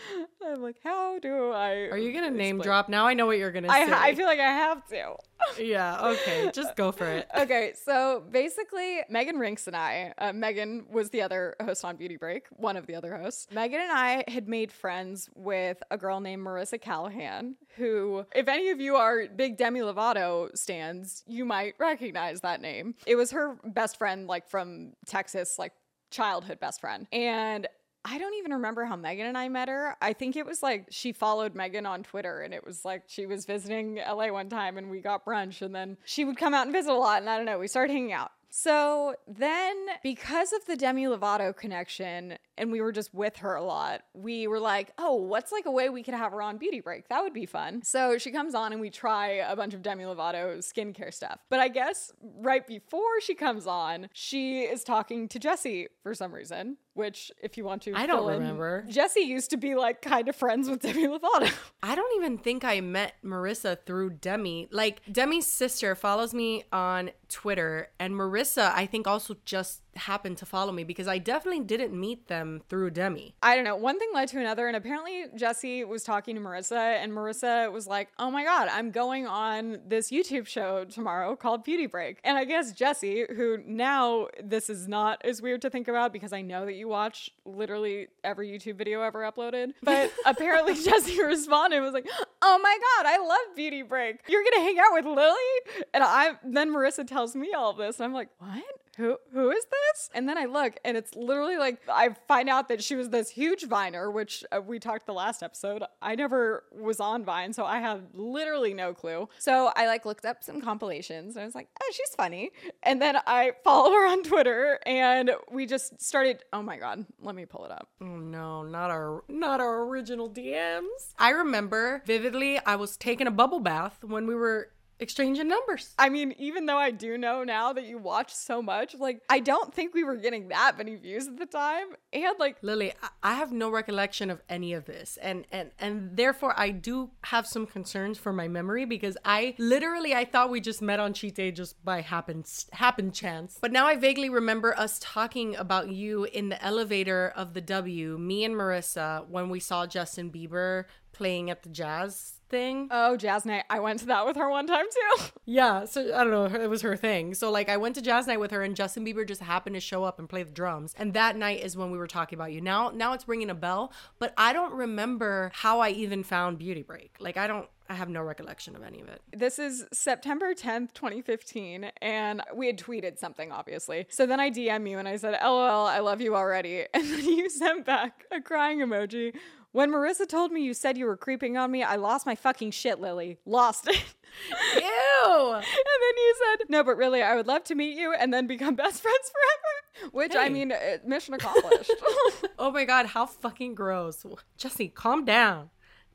[0.46, 2.88] I'm like, how do I Are you gonna name explain- drop?
[2.88, 3.92] Now I know what you're gonna I say.
[3.92, 5.14] I feel like I have to.
[5.62, 6.08] yeah.
[6.08, 6.50] Okay.
[6.52, 7.28] Just go for it.
[7.38, 12.16] okay, so basically, Meghan Rienks and I, uh, Meghan was the other host on Beauty
[12.16, 13.46] Break, one of the other hosts.
[13.52, 18.70] Meghan and I had made friends with a girl named Marissa Callahan, who, if any
[18.70, 22.94] of you are big Demi Lovato stands, you might recognize that name.
[23.06, 25.72] It was her best friend, like from Texas, like
[26.10, 27.06] childhood best friend.
[27.10, 27.66] And
[28.04, 29.96] I don't even remember how Meghan and I met her.
[30.00, 33.26] I think it was like she followed Meghan on Twitter and it was like she
[33.26, 36.66] was visiting LA one time and we got brunch and then she would come out
[36.66, 38.32] and visit a lot and I don't know, we started hanging out.
[38.54, 43.64] So then, because of the Demi Lovato connection, and we were just with her a
[43.64, 46.80] lot, we were like, oh, what's like a way we could have her on Beauty
[46.80, 47.08] Break?
[47.08, 47.82] That would be fun.
[47.82, 51.40] So she comes on and we try a bunch of Demi Lovato skincare stuff.
[51.48, 56.34] But I guess right before she comes on, she is talking to Jessi for some
[56.34, 56.76] reason.
[56.94, 58.84] Which, if you want to, I don't remember.
[58.88, 61.50] Jessi used to be like kind of friends with Demi Lovato.
[61.82, 64.68] I don't even think I met Marissa through Demi.
[64.70, 70.46] Like Demi's sister follows me on Twitter, and Marissa, I think, also just happened to
[70.46, 73.34] follow me because I definitely didn't meet them through Demi.
[73.42, 73.76] I don't know.
[73.76, 77.86] One thing led to another, and apparently Jessi was talking to Marissa, and Marissa was
[77.86, 82.38] like, "Oh my god, I'm going on this YouTube show tomorrow called Beauty Break." And
[82.38, 86.42] I guess Jessi, who now this is not as weird to think about because I
[86.42, 91.84] know that you watch literally every YouTube video ever uploaded, but apparently Jessi responded and
[91.84, 92.08] was like,
[92.40, 94.20] "Oh my god, I love Beauty Break.
[94.28, 98.04] You're gonna hang out with Lily?" And I then Marissa tells me all this, and
[98.06, 98.62] I'm like, "What?"
[98.96, 99.81] who who is this?
[100.14, 103.30] And then I look and it's literally like I find out that she was this
[103.30, 105.82] huge viner, which uh, we talked the last episode.
[106.00, 109.28] I never was on Vine, so I have literally no clue.
[109.38, 112.50] So I like looked up some compilations and I was like, "Oh, she's funny."
[112.82, 117.34] And then I follow her on Twitter and we just started, "Oh my god, let
[117.34, 121.14] me pull it up." Oh no, not our not our original DMs.
[121.18, 124.70] I remember vividly I was taking a bubble bath when we were
[125.02, 125.94] exchanging numbers.
[125.98, 129.40] I mean, even though I do know now that you watch so much, like I
[129.40, 131.88] don't think we were getting that many views at the time.
[132.12, 135.18] And like Lily, I- have no recollection of any of this.
[135.20, 140.14] And and and therefore I do have some concerns for my memory because I literally
[140.14, 143.58] I thought we just met on cheat day just by happen happen chance.
[143.60, 148.16] But now I vaguely remember us talking about you in the elevator of the W,
[148.18, 152.86] me and Marissa when we saw Justin Bieber playing at the jazz thing.
[152.92, 153.64] Oh, jazz night.
[153.68, 155.24] I went to that with her one time too.
[155.44, 157.34] Yeah, so I don't know, it was her thing.
[157.34, 159.80] So like I went to jazz night with her and Justin Bieber just happened to
[159.80, 160.94] show up and play the drums.
[160.96, 162.60] And that night is when we were talking about you.
[162.60, 166.82] Now now it's ringing a bell, but I don't remember how I even found Beauty
[166.82, 167.16] Break.
[167.18, 169.20] Like I don't I have no recollection of any of it.
[169.36, 174.06] This is September 10th, 2015, and we had tweeted something, obviously.
[174.08, 176.86] So then I DM you and I said, LOL, I love you already.
[176.94, 179.34] And then you sent back a crying emoji.
[179.72, 182.72] When Marissa told me you said you were creeping on me, I lost my fucking
[182.72, 183.38] shit, Lily.
[183.46, 183.96] Lost it.
[183.96, 184.02] Ew.
[185.54, 188.46] and then you said, No, but really, I would love to meet you and then
[188.46, 190.12] become best friends forever.
[190.12, 191.92] Which, I mean, uh, mission accomplished.
[192.58, 194.26] oh my god, how fucking gross.
[194.58, 195.70] Jessi, calm down.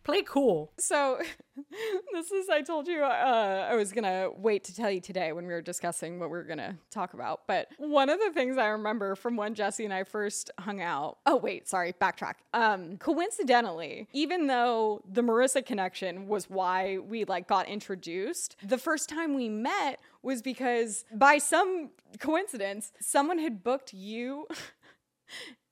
[0.07, 0.71] Play cool.
[0.79, 1.19] So,
[2.13, 5.33] this is, I told you uh, I was going to wait to tell you today
[5.33, 7.41] when we were discussing what we were going to talk about.
[7.45, 11.17] But one of the things I remember from when Jesse and I first hung out,
[11.25, 12.35] oh, wait, sorry, backtrack.
[12.53, 19.09] Um, coincidentally, even though the Marissa connection was why we like got introduced, the first
[19.09, 24.47] time we met was because by some coincidence, someone had booked you.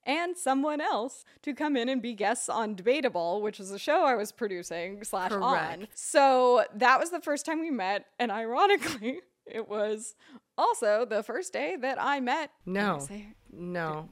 [0.06, 4.04] and someone else to come in and be guests on Debatable, which is a show
[4.04, 5.88] I was producing slash on.
[5.94, 10.14] So that was the first time we met, and ironically, it was
[10.56, 12.50] also the first day that I met.
[12.64, 13.06] No.
[13.58, 14.08] No.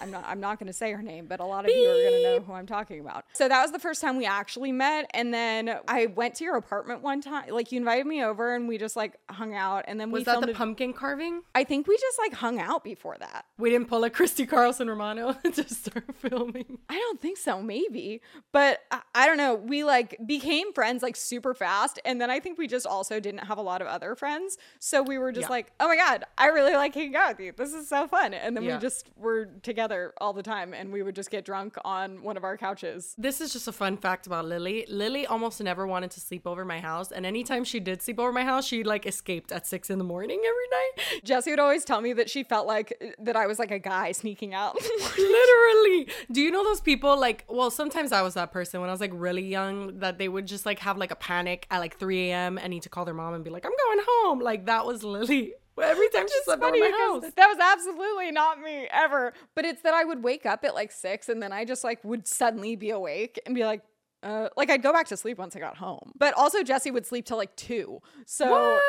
[0.00, 0.24] I'm not.
[0.26, 2.22] I'm not going to say her name, but a lot of you are going to
[2.22, 3.24] know who I'm talking about.
[3.34, 6.56] So that was the first time we actually met, and then I went to your
[6.56, 7.50] apartment one time.
[7.50, 10.24] Like you invited me over, and we just like hung out, and then we Was
[10.26, 10.48] that filmed.
[10.48, 11.42] the a- pumpkin carving?
[11.54, 13.44] I think we just like hung out before that.
[13.58, 16.78] We didn't pull a Christy Carlson Romano to start filming.
[16.88, 18.22] I don't think so, maybe.
[18.52, 19.54] But I, I don't know.
[19.54, 21.98] We like became friends like super fast.
[22.04, 24.56] And then I think we just also didn't have a lot of other friends.
[24.78, 25.50] So we were just Yeah.
[25.50, 27.52] like, oh my God, I really like hanging out with you.
[27.56, 28.32] This is so fun.
[28.34, 28.76] And then Yeah.
[28.76, 32.36] we just were together all the time and we would just get drunk on one
[32.36, 33.14] of our couches.
[33.18, 34.86] This is just a fun fact about Lily.
[34.88, 38.32] Lily almost never wanted to sleep over my house, and anytime she did sleep over
[38.32, 41.22] my house, she like escaped at six in the morning every night.
[41.24, 44.12] Jessi would always tell me that she felt like that I was like a guy
[44.12, 44.76] sneaking out.
[45.18, 46.08] Literally.
[46.30, 49.00] Do you know those people like well, sometimes I was that person when I was
[49.00, 52.30] like really young that they would just like have like a panic at like 3
[52.30, 52.58] a.m.
[52.58, 54.40] and need to call their mom and be like, I'm going home.
[54.40, 55.54] Like that was Lily.
[55.80, 57.32] Every time she slept over funny my house.
[57.36, 59.32] that was absolutely not me ever.
[59.54, 62.02] But it's that I would wake up at like six and then I just like
[62.04, 63.82] would suddenly be awake and be like,
[64.22, 66.12] uh, like I'd go back to sleep once I got home.
[66.18, 68.00] But also Jessi would sleep till like two.
[68.26, 68.82] So What?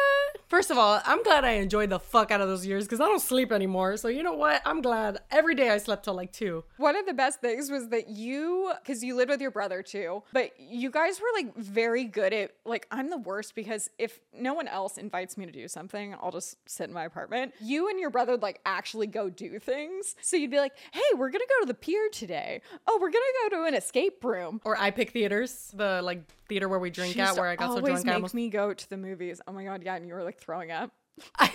[0.48, 3.06] First of all, I'm glad I enjoyed the fuck out of those years because I
[3.06, 3.98] don't sleep anymore.
[3.98, 4.62] So you know what?
[4.66, 6.64] I'm glad every day I slept till like two.
[6.78, 10.24] one of the best things was that you, because you lived with your brother too,
[10.34, 14.54] but you guys were like very good at like I'm the worst because if no
[14.54, 17.54] one else invites me to do something, I'll just sit in my apartment.
[17.60, 20.16] You and your brother would like actually go do things.
[20.22, 22.62] So you'd be like, hey, we're gonna go to the pier today.
[22.88, 24.62] Oh, we're gonna go to an escape room.
[24.64, 27.82] Or iPic theaters, the like theater where we drink She at, where I got so
[27.82, 29.42] drunk I make almost me go to the movies.
[29.48, 30.92] Oh my god, yeah, and you were like throwing up.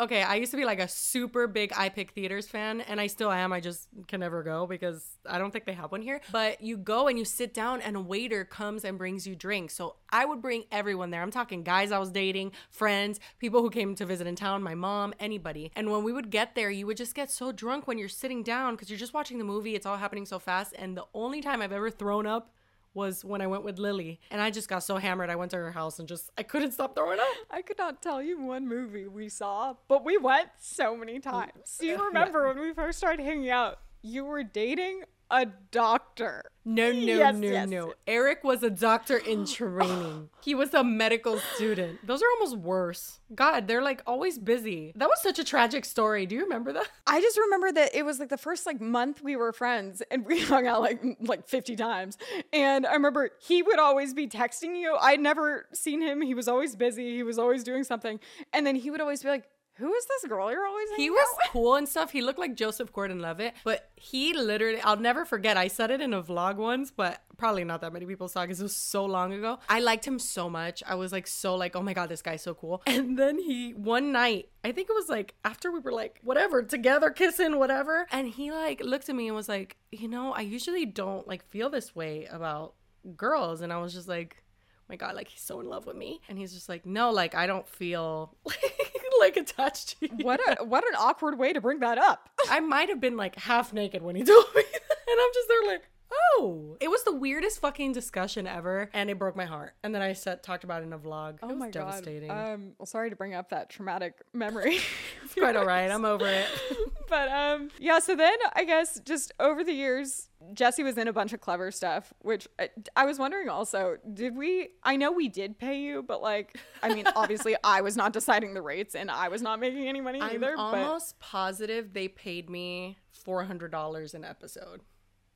[0.00, 3.32] Okay, I used to be like a super big iPic Theaters fan, and I still
[3.32, 3.52] am.
[3.52, 6.20] I just can never go because I don't think they have one here.
[6.30, 9.74] But you go and you sit down, and a waiter comes and brings you drinks.
[9.74, 11.20] So I would bring everyone there.
[11.20, 14.76] I'm talking guys I was dating, friends, people who came to visit in town, my
[14.76, 15.72] mom, anybody.
[15.74, 18.44] And when we would get there, you would just get so drunk when you're sitting
[18.44, 19.74] down because you're just watching the movie.
[19.74, 20.74] It's all happening so fast.
[20.78, 22.52] And the only time I've ever thrown up
[22.98, 24.20] was when I went with Lily.
[24.30, 25.30] And I just got so hammered.
[25.30, 27.26] I went to her house and just, I couldn't stop throwing up.
[27.50, 31.78] I could not tell you one movie we saw, but we went so many times.
[31.80, 33.78] Do you remember when we first started hanging out?
[34.02, 36.42] You were dating a doctor.
[36.64, 37.68] No, no, Yes, no, yes.
[37.68, 37.94] no.
[38.06, 40.28] Eric was a doctor in training.
[40.42, 42.06] he was a medical student.
[42.06, 43.20] Those are almost worse.
[43.34, 44.92] God, they're like always busy.
[44.96, 46.26] That was such a tragic story.
[46.26, 46.86] Do you remember that?
[47.06, 50.26] I just remember that it was like the first like month we were friends and
[50.26, 52.18] we hung out like like 50 times.
[52.52, 54.96] And I remember he would always be texting you.
[55.00, 56.20] I'd never seen him.
[56.20, 57.16] He was always busy.
[57.16, 58.20] He was always doing something.
[58.52, 59.44] And then he would always be like,
[59.78, 62.10] "Who is this girl you're always He was out with?" cool and stuff.
[62.10, 65.56] He looked like Joseph Gordon-Levitt, but he literally, I'll never forget.
[65.56, 68.60] I said it in a vlog once, but probably not that many people saw because
[68.60, 69.58] it was so long ago.
[69.68, 70.82] I liked him so much.
[70.86, 72.82] I was like so like, oh my god, this guy's so cool.
[72.98, 76.62] And then he one night, I think it was like after we were like whatever
[76.62, 80.40] together, kissing, whatever, and he like looked at me and was like, you know, I
[80.40, 82.74] usually don't like feel this way about
[83.16, 84.42] girls, and I was just like.
[84.88, 87.10] "Oh My God, like he's so in love with me, and he's just like, no,
[87.10, 88.34] like I don't feel
[89.20, 90.24] like attached to you.
[90.24, 92.30] What a what an awkward way to bring that up.
[92.48, 94.96] I might have been like half naked when he told me that.
[95.10, 96.76] And I'm just there like, oh.
[96.80, 98.90] It was the weirdest fucking discussion ever.
[98.92, 99.74] And it broke my heart.
[99.82, 101.38] And then I talked about it in a vlog.
[101.42, 102.28] Oh it was devastating.
[102.28, 102.54] god.
[102.54, 104.78] Um well sorry to bring up that traumatic memory.
[105.24, 105.90] it's quite all right.
[105.90, 106.46] I'm over it.
[107.08, 111.12] but um yeah so then i guess just over the years Jessi was in a
[111.12, 115.28] bunch of Clevver stuff which I, I was wondering also did we i know we
[115.28, 119.10] did pay you but like i mean obviously i was not deciding the rates and
[119.10, 124.14] i was not making any money I'm either but almost positive they paid me $400
[124.14, 124.80] an episode.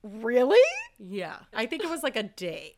[0.03, 0.59] Really
[0.99, 1.37] Yeah.
[1.53, 2.77] I think it was like a day.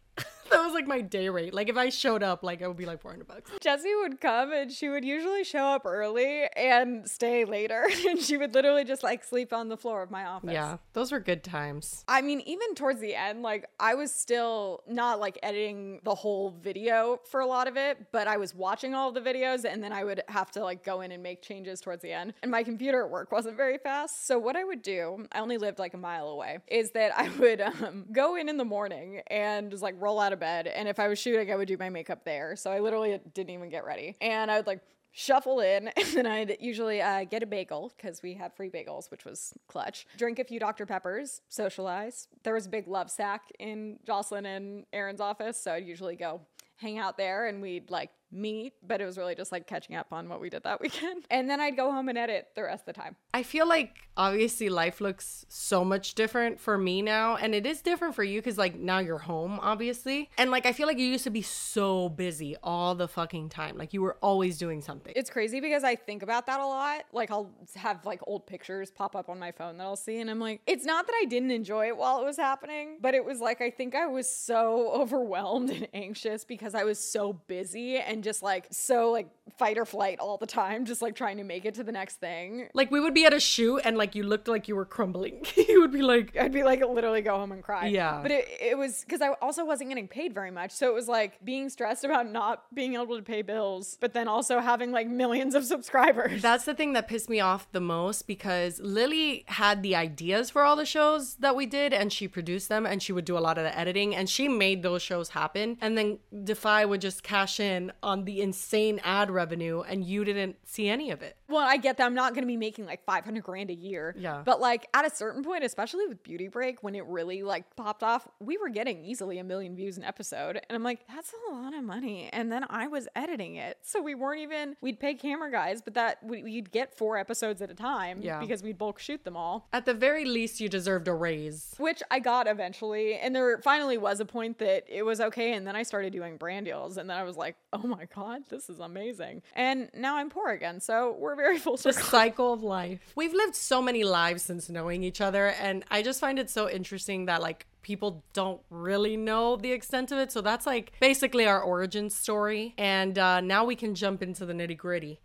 [0.51, 1.55] That was like my day rate.
[1.55, 3.51] Like if I showed up, like it would be like 400 bucks.
[3.61, 7.87] Jessi would come and she would usually show up early and stay later.
[8.07, 10.53] And she would literally just like sleep on the floor of my office.
[10.53, 10.77] Yeah.
[10.93, 12.05] Those were good times.
[12.07, 16.51] I mean, even towards the end, like I was still not like editing the whole
[16.63, 19.93] video for a lot of it, but I was watching all the videos and then
[19.93, 22.35] I would have to like go in and make changes towards the end.
[22.43, 24.27] And my computer at work wasn't very fast.
[24.27, 27.31] So what I would do, I only lived like a mile away, is that I
[27.39, 30.67] would um, go in in the morning and just like roll out of bed.
[30.67, 32.55] And if I was shooting, I would do my makeup there.
[32.57, 34.17] So I literally didn't even get ready.
[34.21, 34.81] And I would like
[35.17, 39.11] shuffle in and then I'd usually uh, get a bagel because we had free bagels,
[39.11, 40.07] which was clutch.
[40.19, 40.85] Drink a few Dr.
[40.85, 42.29] Peppers, socialize.
[42.43, 46.41] There was a big love sack in Joslyn and Aaron's office, so I'd usually go
[46.77, 50.13] hang out there and we'd like meet, but it was really just like catching up
[50.13, 51.25] on what we did that weekend.
[51.31, 53.17] And then I'd go home and edit the rest of the time.
[53.33, 57.37] I feel like obviously life looks so much different for me now.
[57.37, 60.31] And it is different for you because, like, now you're home, obviously.
[60.39, 63.77] And, like, I feel like you used to be so busy all the fucking time.
[63.77, 65.13] Like, you were always doing something.
[65.15, 67.05] It's crazy because I think about that a lot.
[67.13, 70.31] Like I'll have like old pictures pop up on my phone that I'll see and
[70.31, 73.25] I'm like, it's not that I didn't enjoy it while it was happening, but it
[73.25, 77.99] was like I think I was so overwhelmed and anxious because I was so busy
[77.99, 81.45] and just like so like fight or flight all the time, just like trying to
[81.45, 82.69] make it to the next thing.
[82.75, 85.45] like, we would be at a shoot and, like, you looked like you were crumbling.
[85.57, 87.87] you would be like, I'd be like literally go home and cry.
[87.87, 88.21] Yeah.
[88.23, 90.71] But it, it was because I also wasn't getting paid very much.
[90.71, 94.29] So it was like being stressed about not being able to pay bills, but then
[94.29, 96.43] also having like millions of subscribers.
[96.43, 100.63] That's the thing that pissed me off the most because Lily had the ideas for
[100.63, 103.41] all the shows that we did and she produced them and she would do a
[103.41, 105.77] lot of the editing and she made those shows happen.
[105.81, 110.57] And then Defy would just cash in on the insane ad revenue and you didn't
[110.65, 111.37] see any of it.
[111.49, 114.15] Well, I get that I'm not going to be making like 500 grand a year.
[114.19, 114.43] Yeah.
[114.45, 118.03] But like at a certain point, especially with Beauty Break, when it really like popped
[118.03, 120.57] off, we were getting easily a million views an episode.
[120.57, 122.31] And I'm like, that's a lot of money.
[122.33, 123.79] And then I was editing it.
[123.83, 127.61] So we weren't even, we'd pay camera guys, but that we- we'd get four episodes
[127.61, 128.41] at a time Yeah.
[128.41, 129.69] because we'd bulk shoot them all.
[129.73, 131.75] At the very least, you deserved a raise.
[131.79, 133.15] Which I got eventually.
[133.17, 135.53] And there finally was a point that it was okay.
[135.55, 136.97] And then I started doing brand deals.
[136.97, 139.24] And then I was like, oh my God, this is amazing.
[139.55, 140.81] And now I'm poor again.
[140.81, 142.09] So we're very full The circle.
[142.09, 143.01] cycle of life.
[143.17, 146.69] We've lived so many lives since knowing each other, and I just find it so
[146.69, 150.33] interesting that like people don't really know the extent of it.
[150.33, 154.53] So that's like basically our origin story, and uh, now we can jump into the
[154.55, 155.21] nitty gritty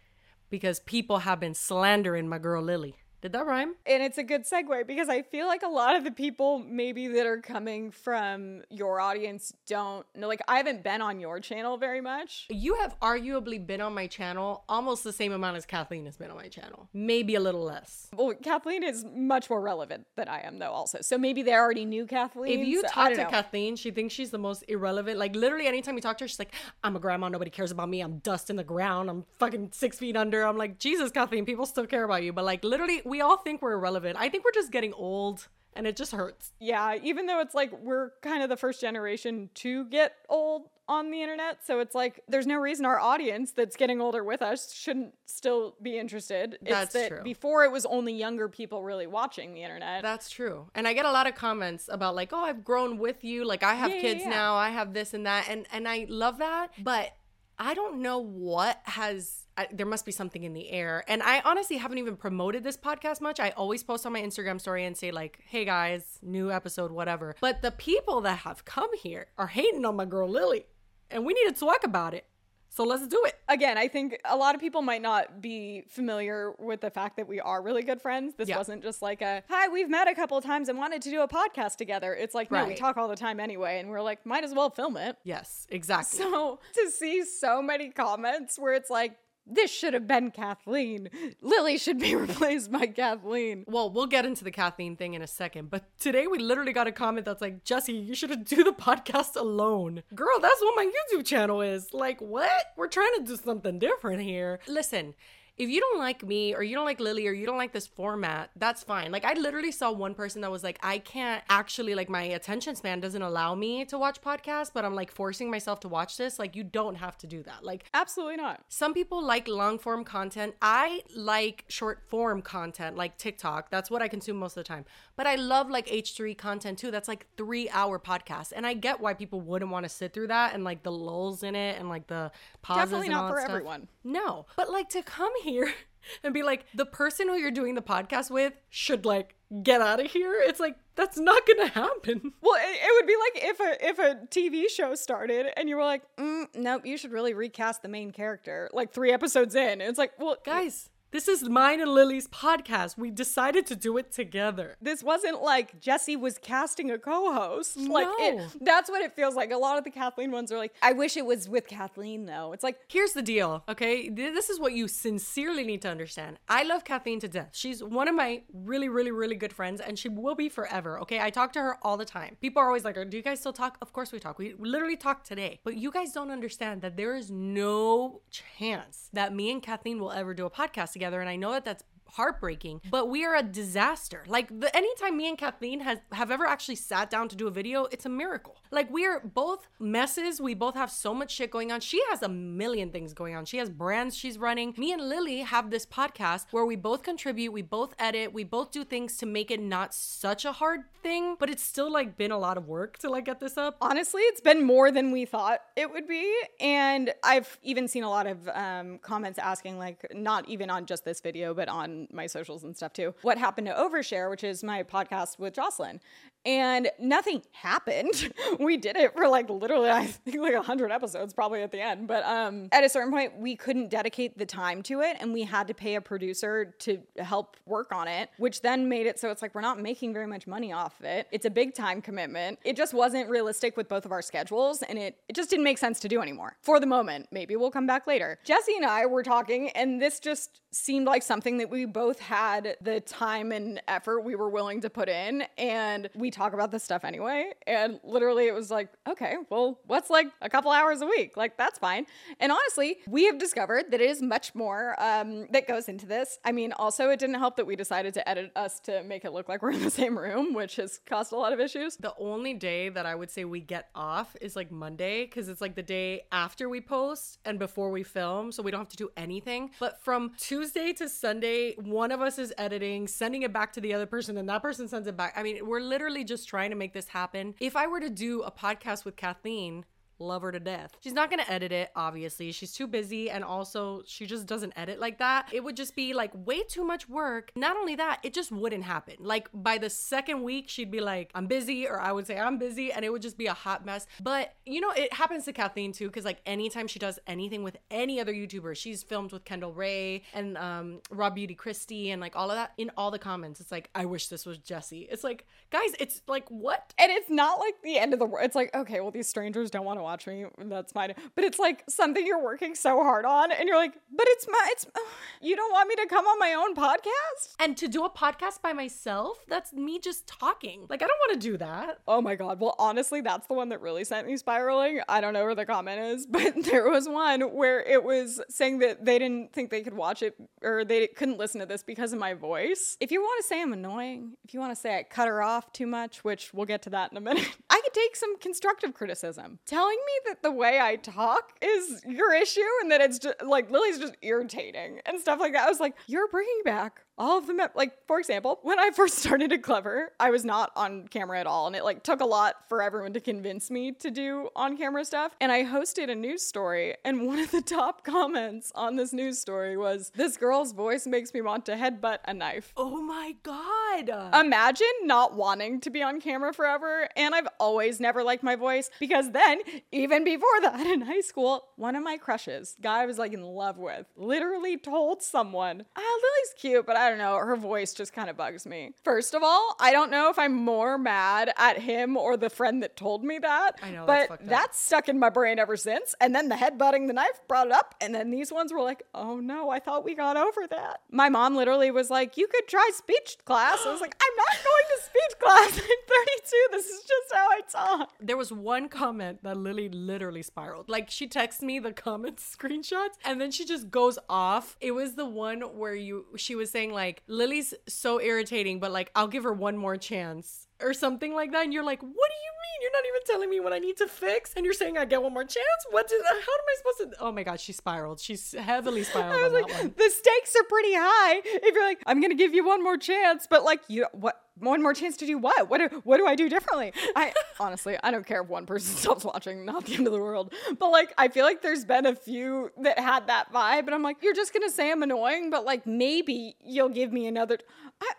[0.49, 2.95] because people have been slandering my girl Lily.
[3.21, 3.75] Did that rhyme?
[3.85, 7.07] And it's a good segue because I feel like a lot of the people maybe
[7.07, 10.27] that are coming from your audience don't know.
[10.27, 12.47] Like, I haven't been on your channel very much.
[12.49, 16.31] You have arguably been on my channel almost the same amount as Kathleen has been
[16.31, 16.87] on my channel.
[16.93, 18.07] Maybe a little less.
[18.15, 20.99] Well, Kathleen is much more relevant than I am, though, also.
[21.01, 22.61] So maybe they already knew Kathleen.
[22.61, 23.29] If you so talk to know.
[23.29, 25.17] Kathleen, she thinks she's the most irrelevant.
[25.17, 26.53] Like literally, anytime you talk to her, she's like,
[26.83, 27.29] "I'm a grandma.
[27.29, 28.01] Nobody cares about me.
[28.01, 29.09] I'm dust in the ground.
[29.09, 32.31] I'm fucking six feet under." I'm like, Jesus, Kathleen, people still care about you.
[32.33, 34.17] But like literally, we all think we're irrelevant.
[34.19, 36.51] I think we're just getting old, and it just hurts.
[36.59, 41.11] Yeah, even though it's like we're kind of the first generation to get old on
[41.11, 41.63] the internet.
[41.63, 45.75] So it's like there's no reason our audience that's getting older with us shouldn't still
[45.83, 46.57] be interested.
[46.61, 47.21] It's That's that true.
[47.23, 50.01] before it was only younger people really watching the internet.
[50.01, 50.65] That's true.
[50.73, 53.45] And I get a lot of comments about like, "Oh, I've grown with you.
[53.45, 54.29] Like I have Yeah, yeah, kids yeah.
[54.31, 54.55] now.
[54.55, 57.11] I have this and that." And and I love that, but
[57.59, 61.03] I don't know what has I, there must be something in the air.
[61.09, 63.41] And I honestly haven't even promoted this podcast much.
[63.41, 67.35] I always post on my Instagram story and say like, "Hey guys, new episode whatever."
[67.41, 70.65] But the people that have come here are hating on my girl Lily.
[71.11, 72.25] And we need to talk about it.
[72.71, 73.35] So let's do it.
[73.49, 77.27] Again, I think a lot of people might not be familiar with the fact that
[77.27, 78.35] we are really good friends.
[78.37, 78.57] This Yeah.
[78.57, 81.21] wasn't just like a, hi, we've met a couple of times and wanted to do
[81.21, 82.13] a podcast together.
[82.13, 83.79] It's like, no, we talk all the time anyway.
[83.79, 85.17] And we're like, might as well film it.
[85.23, 86.19] Yes, exactly.
[86.19, 89.17] So to see so many comments where it's like,
[89.49, 91.09] this should have been Kathleen.
[91.41, 93.65] Lily should be replaced by Kathleen.
[93.67, 96.87] Well, we'll get into the Kathleen thing in a second, but today we literally got
[96.87, 100.03] a comment that's like, Jessi, you should do the podcast alone.
[100.13, 101.93] Girl, that's what my YouTube channel is.
[101.93, 102.73] Like, what?
[102.77, 104.59] We're trying to do something different here.
[104.67, 105.13] Listen,
[105.59, 107.85] if you don't like me or you don't like Lily or you don't like this
[107.85, 109.11] format, that's fine.
[109.11, 112.77] Like, I literally saw one person that was like, I can't actually, like, my attention
[112.77, 116.39] span doesn't allow me to watch podcasts, but I'm like forcing myself to watch this.
[116.39, 117.65] Like, you don't have to do that.
[117.65, 118.61] Like, Absolutely not.
[118.69, 120.55] some people like long form content.
[120.61, 123.69] I like short form content like TikTok.
[123.69, 124.85] That's what I consume most of the time.
[125.17, 126.89] But I love like H3 content too.
[126.89, 128.53] That's like three hour podcasts.
[128.55, 131.43] And I get why people wouldn't want to sit through that and like the lulls
[131.43, 132.31] in it and like the
[132.61, 132.83] pauses.
[132.83, 133.89] Definitely and not all for everyone.
[134.05, 134.45] No.
[134.55, 135.48] But like to come here
[136.23, 139.99] and be like, the person who you're doing the podcast with should like get out
[139.99, 140.35] of here.
[140.43, 142.33] It's like, that's not gonna happen.
[142.41, 145.75] Well, it, it would be like if a if a TV show started and you
[145.75, 148.69] were like, mm, nope, you should really recast the main character.
[148.73, 152.97] Like three episodes in, it's like, well, Guys, this is mine and Lily's podcast.
[152.97, 154.75] We decided to do it together.
[154.81, 157.77] this wasn't like Jessi was casting a co-host.
[157.77, 158.15] Like No.
[158.19, 159.51] it, that's what it feels like.
[159.51, 162.53] A lot of the Kathleen ones are like, I wish it was with Kathleen though.
[162.53, 164.09] It's like Here's the deal, okay?
[164.09, 166.37] This is what you sincerely need to understand.
[166.47, 167.49] I love Kathleen to death.
[167.53, 171.19] She's one of my really, really, really good friends, and she will be forever, okay?
[171.19, 172.37] I talk to her all the time.
[172.41, 173.77] People are always like, Do you guys still talk?
[173.81, 174.37] Of course we talk.
[174.37, 175.59] We literally talk today.
[175.63, 180.11] But you guys don't understand that there is no chance that me and Kathleen will
[180.11, 181.21] ever do a podcast together.
[181.21, 181.83] And I know that that's
[182.13, 184.23] heartbreaking, but we are a disaster.
[184.27, 187.51] Like the anytime me and Kathleen has have ever actually sat down to do a
[187.51, 188.57] video, it's a miracle.
[188.71, 190.41] Like we are both messes.
[190.41, 191.79] We both have so much shit going on.
[191.81, 193.45] She has a million things going on.
[193.45, 194.73] She has brands she's running.
[194.77, 198.71] Me and Lily have this podcast where we both contribute, we both edit, we both
[198.71, 202.31] do things to make it not such a hard thing, but it's still like been
[202.31, 203.77] a lot of work to like get this up.
[203.81, 206.33] honestly, it's been more than we thought it would be.
[206.59, 211.05] And I've even seen a lot of um, comments asking, like, not even on just
[211.05, 214.63] this video, but on my socials and stuff too, what happened to Overshare, which is
[214.63, 215.99] my podcast with Joslyn.
[216.45, 218.33] And nothing happened.
[218.59, 222.07] we did it for like literally, I think like 100 episodes probably at the end.
[222.07, 225.17] But um, at a certain point, we couldn't dedicate the time to it.
[225.19, 229.05] And we had to pay a producer to help work on it, which then made
[229.05, 231.27] it so it's like we're not making very much money off of it.
[231.31, 232.59] It's a big time commitment.
[232.63, 234.81] It just wasn't realistic with both of our schedules.
[234.81, 237.27] And it, it just didn't make sense to do anymore for the moment.
[237.31, 238.39] Maybe we'll come back later.
[238.47, 242.77] Jessi and I were talking, and this just seemed like something that we both had
[242.81, 245.43] the time and effort we were willing to put in.
[245.57, 247.51] And we talk about this stuff anyway.
[247.67, 251.37] And literally, it was like, okay, well, what's like a couple hours a week?
[251.37, 252.05] Like, that's fine.
[252.39, 256.39] And honestly, we have discovered that it is much more um, that goes into this.
[256.45, 259.31] I mean, also, it didn't help that we decided to edit us to make it
[259.31, 261.95] look like we're in the same room, which has caused a lot of issues.
[261.97, 265.61] The only day that I would say we get off is like Monday because it's
[265.61, 268.97] like the day after we post and before we film, so we don't have to
[268.97, 269.71] do anything.
[269.79, 273.93] But from Tuesday to Sunday, one of us is editing, sending it back to the
[273.93, 275.33] other person, and that person sends it back.
[275.35, 277.55] I mean, we're literally just trying to make this happen.
[277.59, 279.85] If I were to do a podcast with Kathleen,
[280.19, 280.91] love her to death.
[281.01, 282.51] She's not gonna edit it, obviously.
[282.51, 285.49] She's too busy, and also she just doesn't edit like that.
[285.51, 287.51] It would just be like way too much work.
[287.55, 289.15] Not only that, it just wouldn't happen.
[289.19, 292.57] Like by the second week, she'd be like, I'm busy, or I would say, I'm
[292.57, 294.07] busy, and it would just be a hot mess.
[294.21, 297.77] But you know, it happens to Kathleen too, because like anytime she does anything with
[297.89, 302.55] any other YouTuber, she's filmed with Kendall Rae and um, RawBeautyKristi and like all of
[302.55, 302.73] that.
[302.77, 305.07] In all the comments, it's like, I wish this was Jessi.
[305.09, 306.93] It's like, guys, it's like, what?
[306.97, 308.45] And it's not like the end of the world.
[308.45, 310.45] It's like, okay, well, these strangers don't want to watch me.
[310.57, 311.13] That's fine.
[311.35, 314.67] But it's like something you're working so hard on, and you're like, but it's my,
[314.71, 314.87] it's,
[315.41, 317.55] you don't want me to come on my own podcast?
[317.59, 320.87] And to do a podcast by myself, that's me just talking.
[320.89, 321.99] Like, I don't want to do that.
[322.07, 322.59] Oh my God.
[322.59, 325.01] Well, honestly, that's the one that really sent me spiraling.
[325.07, 328.79] I don't know where the comment is, but there was one where it was saying
[328.79, 332.13] that they didn't think they could watch it or they couldn't listen to this because
[332.13, 332.97] of my voice.
[332.99, 335.43] If you want to say I'm annoying, if you want to say I cut her
[335.43, 338.37] off too much, which we'll get to that in a minute, I could take some
[338.39, 339.59] constructive criticism.
[339.65, 343.69] Telling me that the way I talk is your issue and that it's just like
[343.71, 345.65] Lily's just irritating and stuff like that.
[345.65, 349.17] I was like, you're bringing back all of them like for example when i first
[349.19, 352.25] started at Clevver i was not on camera at all and it like took a
[352.25, 356.15] lot for everyone to convince me to do on camera stuff and i hosted a
[356.15, 360.71] news story and one of the top comments on this news story was this girl's
[360.71, 364.09] voice makes me want to headbutt a knife Oh my God.
[364.39, 367.09] Imagine not wanting to be on camera forever.
[367.17, 369.59] And I've always never liked my voice because then,
[369.91, 373.41] even before that in high school, one of my crushes, guy I was like in
[373.43, 378.13] love with, literally told someone, ah, Lily's cute, but I don't know, her voice just
[378.13, 378.93] kind of bugs me.
[379.03, 382.83] First of all, I don't know if I'm more mad at him or the friend
[382.83, 383.73] that told me that.
[383.81, 384.39] I know, but up.
[384.45, 386.15] that's stuck in my brain ever since.
[386.21, 387.95] And then the headbutting the knife brought it up.
[388.01, 391.01] And then these ones were like, oh no, I thought we got over that.
[391.11, 393.79] My mom literally was like, you could try speech class.
[393.85, 395.89] I was like, I'm not going to speech class.
[395.89, 396.67] I'm 32.
[396.71, 398.13] This is just how I talk.
[398.19, 400.89] there was one comment that Lily literally spiraled.
[400.89, 404.77] Like she texts me the comments screenshots and then she just goes off.
[404.81, 409.11] It was the one where you she was saying like Lily's so irritating, but like
[409.15, 411.63] I'll give her one more chance or something like that.
[411.63, 412.81] And you're like, what do you mean?
[412.81, 415.21] You're not even telling me what I need to fix, and you're saying I get
[415.21, 415.65] one more chance.
[415.91, 416.21] What did?
[416.21, 417.23] Uh, how am I supposed to?
[417.23, 418.19] Oh my god, she spiraled.
[418.19, 421.41] She's heavily spiraled I was on like, the stakes are pretty high.
[421.43, 424.41] If you're like, I'm gonna give you one more chance, but like, you what?
[424.59, 425.69] One more chance to do what?
[425.69, 426.91] What do, what do I do differently?
[427.15, 430.19] I honestly, I don't care if one person stops watching, not the end of the
[430.19, 430.53] world.
[430.77, 434.03] But like, I feel like there's been a few that had that vibe, and I'm
[434.03, 437.57] like, you're just gonna say I'm annoying, but like maybe you'll give me another.
[438.01, 438.11] I,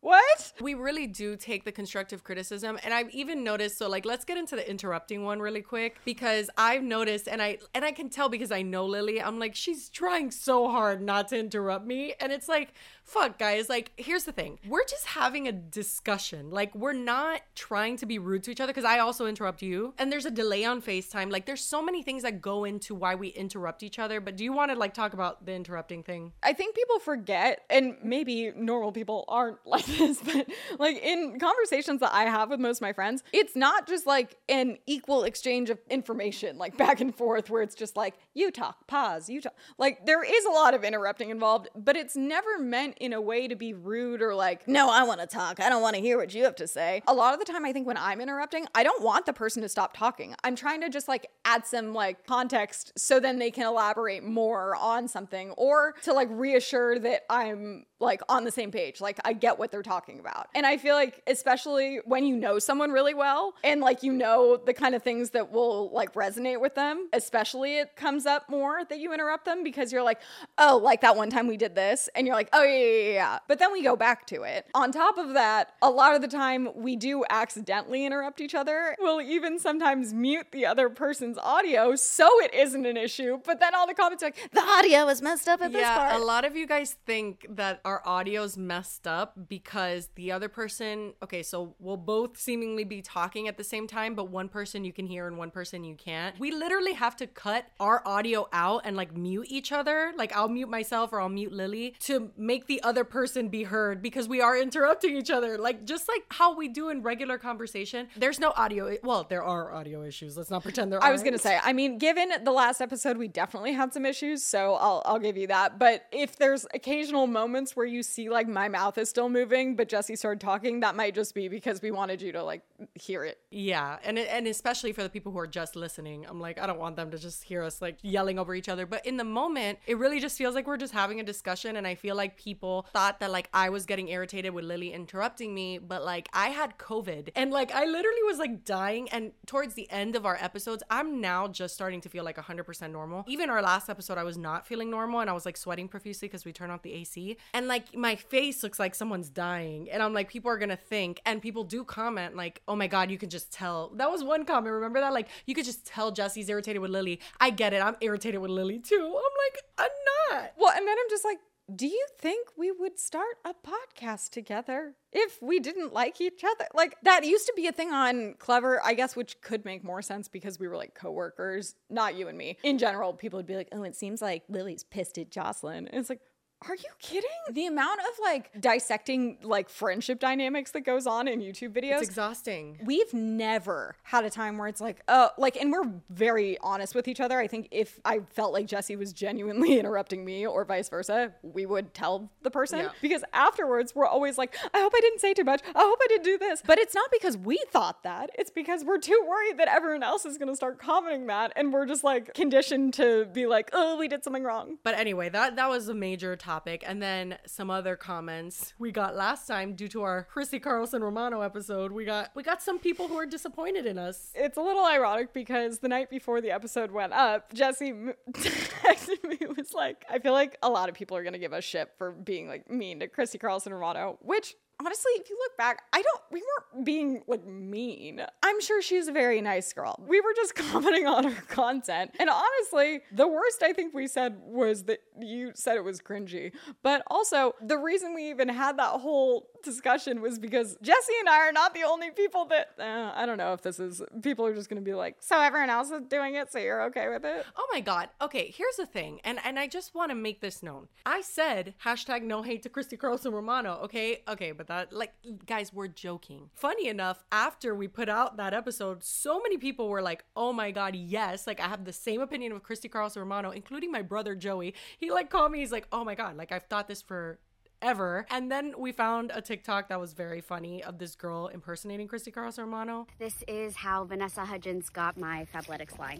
[0.00, 0.52] what?
[0.60, 4.38] We really do take the constructive criticism and I've even noticed so like let's get
[4.38, 8.28] into the interrupting one really quick because I've noticed and I and I can tell
[8.28, 12.30] because I know Lily I'm like she's trying so hard not to interrupt me and
[12.30, 12.74] it's like
[13.08, 14.58] fuck guys like here's the thing.
[14.68, 16.50] We're just having a discussion.
[16.50, 19.94] Like we're not trying to be rude to each other because I also interrupt you.
[19.98, 21.32] And there's a delay on FaceTime.
[21.32, 24.20] Like there's so many things that go into why we interrupt each other.
[24.20, 26.32] But do you want to like talk about the interrupting thing?
[26.42, 30.46] I think people forget, and maybe normal people aren't like this, but
[30.78, 34.36] like in conversations that I have with most of my friends, it's not just like
[34.48, 38.86] an equal exchange of information, like back and forth, where it's just like, you talk,
[38.86, 39.54] pause, you talk.
[39.78, 43.48] Like there is a lot of interrupting involved, but it's never meant in a way
[43.48, 45.60] to be rude or like, no, I want to talk.
[45.60, 47.02] I don't want to hear what you have to say.
[47.06, 49.62] A lot of the time, I think when I'm interrupting, I don't want the person
[49.62, 50.34] to stop talking.
[50.44, 54.76] I'm trying to just like add some like context so then they can elaborate more
[54.76, 59.00] on something or to like reassure that I'm like on the same page.
[59.00, 60.48] Like I get what they're talking about.
[60.54, 64.56] And I feel like especially when you know someone really well and like you know
[64.56, 68.84] the kind of things that will like resonate with them, especially it comes up more
[68.84, 70.20] that you interrupt them because you're like,
[70.58, 73.12] "Oh, like that one time we did this." And you're like, "Oh, yeah, yeah, yeah,
[73.12, 74.66] yeah." But then we go back to it.
[74.74, 78.96] On top of that, a lot of the time we do accidentally interrupt each other.
[78.98, 83.40] We'll even sometimes mute the other person's audio so it isn't an issue.
[83.44, 86.12] But then all the comments are like, "The audio is messed up at this part."
[86.12, 90.48] Yeah, a lot of you guys think that our audio's messed up because the other
[90.48, 94.84] person, okay, so we'll both seemingly be talking at the same time, but one person
[94.84, 96.38] you can hear and one person you can't.
[96.38, 100.12] We literally have to cut our audio out and like mute each other.
[100.18, 104.02] Like I'll mute myself or I'll mute Lily to make the other person be heard
[104.02, 105.56] because we are interrupting each other.
[105.56, 108.08] Like just like how we do in regular conversation.
[108.18, 108.98] There's no audio.
[109.02, 110.36] Well, there are audio issues.
[110.36, 111.08] Let's not pretend there are.
[111.08, 114.44] I was gonna say, I mean, given the last episode, we definitely had some issues,
[114.44, 115.78] so I'll I'll give you that.
[115.78, 119.88] But if there's occasional moments where you see like my mouth is still moving, but
[119.88, 122.62] Jessi started talking, that might just be because we wanted you to like
[122.94, 123.38] hear it.
[123.50, 126.80] Yeah, and and especially for the people who are just listening, I'm like, I don't
[126.80, 128.84] want them to just hear us like yelling over each other.
[128.84, 131.86] But in the moment, it really just feels like we're just having a discussion, and
[131.86, 135.78] I feel like people thought that like I was getting irritated with Lily interrupting me,
[135.78, 139.08] but like I had COVID, and like I literally was like dying.
[139.10, 142.90] And towards the end of our episodes, I'm now just starting to feel like 100%
[142.90, 143.24] normal.
[143.28, 146.26] Even our last episode, I was not feeling normal, and I was like sweating profusely
[146.26, 150.02] because we turned off the AC, and like my face looks like someone's dying, and
[150.02, 153.18] I'm like, people are gonna think, and people do comment like, oh my god, you
[153.18, 153.92] can just tell.
[153.96, 154.72] That was one comment.
[154.72, 155.12] Remember that?
[155.12, 157.20] Like, you could just tell Jessi's irritated with Lily.
[157.40, 157.82] I get it.
[157.82, 158.96] I'm irritated with Lily too.
[158.96, 160.52] I'm like, I'm not.
[160.58, 161.38] Well, and then I'm just like,
[161.74, 166.66] do you think we would start a podcast together if we didn't like each other?
[166.72, 170.00] Like that used to be a thing on Clevver, I guess, which could make more
[170.00, 172.56] sense because we were like coworkers, not you and me.
[172.62, 176.00] In general, people would be like, "Oh, it seems like Lily's pissed at Joslyn." And
[176.00, 176.20] it's like,
[176.66, 177.30] are you kidding?
[177.52, 181.98] The amount of like dissecting like friendship dynamics that goes on in YouTube videos.
[182.00, 182.78] It's exhausting.
[182.84, 187.06] We've never had a time where it's like, oh, like, and we're very honest with
[187.06, 187.38] each other.
[187.38, 191.64] I think if I felt like Jessi was genuinely interrupting me or vice versa, we
[191.64, 192.88] would tell the person Yeah.
[193.00, 195.62] because afterwards we're always like, I hope I didn't say too much.
[195.64, 196.60] I hope I didn't do this.
[196.66, 198.30] But it's not because we thought that.
[198.34, 201.52] It's because we're too worried that everyone else is going to start commenting that.
[201.54, 204.78] And we're just like conditioned to be like, oh, we did something wrong.
[204.82, 209.14] But anyway, that that was a major topic, and then some other comments we got
[209.14, 211.92] last time due to our Christy Carlson Romano episode.
[211.92, 214.32] We got we got some people who are disappointed in us.
[214.34, 219.36] it's a little ironic because the night before the episode went up, Jessi texted me
[219.58, 222.12] was like, I feel like a lot of people are gonna give us shit for
[222.12, 226.20] being like mean to Christy Carlson Romano, which honestly, if you look back, I don't
[226.30, 228.22] we weren't being like mean.
[228.42, 230.04] I'm sure she's a very nice girl.
[230.06, 232.12] We were just commenting on her content.
[232.18, 236.52] And honestly, the worst I think we said was that you said it was cringy.
[236.82, 241.48] But also, the reason we even had that whole discussion was because Jessi and I
[241.48, 244.54] are not the only people that uh, I don't know if this is people are
[244.54, 247.24] just going to be like, so everyone else is doing it, so you're okay with
[247.24, 247.44] it.
[247.56, 248.08] Oh my god.
[248.20, 250.88] Okay, here's the thing, and and I just want to make this known.
[251.04, 253.80] I said hashtag no hate to Christy Carlson Romano.
[253.84, 255.12] Okay, okay, but that like
[255.46, 256.50] guys, we're joking.
[256.54, 260.70] Funny enough, after we put out that episode, so many people were like, "Oh my
[260.70, 264.34] god, yes!" Like I have the same opinion of Christy Carlson Romano, including my brother
[264.34, 264.74] Joey.
[264.98, 265.58] He like called me.
[265.58, 267.38] He's like, "Oh my god, like I've thought this for."
[267.80, 268.26] Ever.
[268.30, 272.32] And then we found a TikTok that was very funny of this girl impersonating Christy
[272.32, 273.06] Carlson Romano.
[273.20, 276.18] This is how Vanessa Hudgens got my Fabletics line.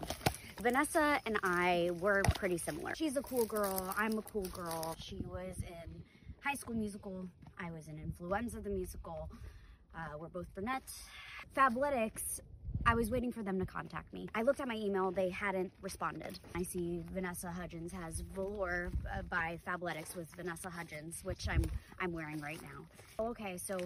[0.61, 2.95] Vanessa and I were pretty similar.
[2.95, 3.93] She's a cool girl.
[3.97, 4.95] I'm a cool girl.
[4.99, 6.03] She was in
[6.43, 7.27] High School Musical.
[7.59, 9.29] I was in Influenza the Musical.
[9.95, 10.91] Uh, we're both brunette.
[11.55, 12.39] Fabletics,
[12.85, 14.29] I was waiting for them to contact me.
[14.33, 16.39] I looked at my email, they hadn't responded.
[16.55, 21.63] I see Vanessa Hudgens has Velour uh, by Fabletics with Vanessa Hudgens, which I'm
[21.99, 22.85] I'm wearing right now.
[23.19, 23.77] Okay, so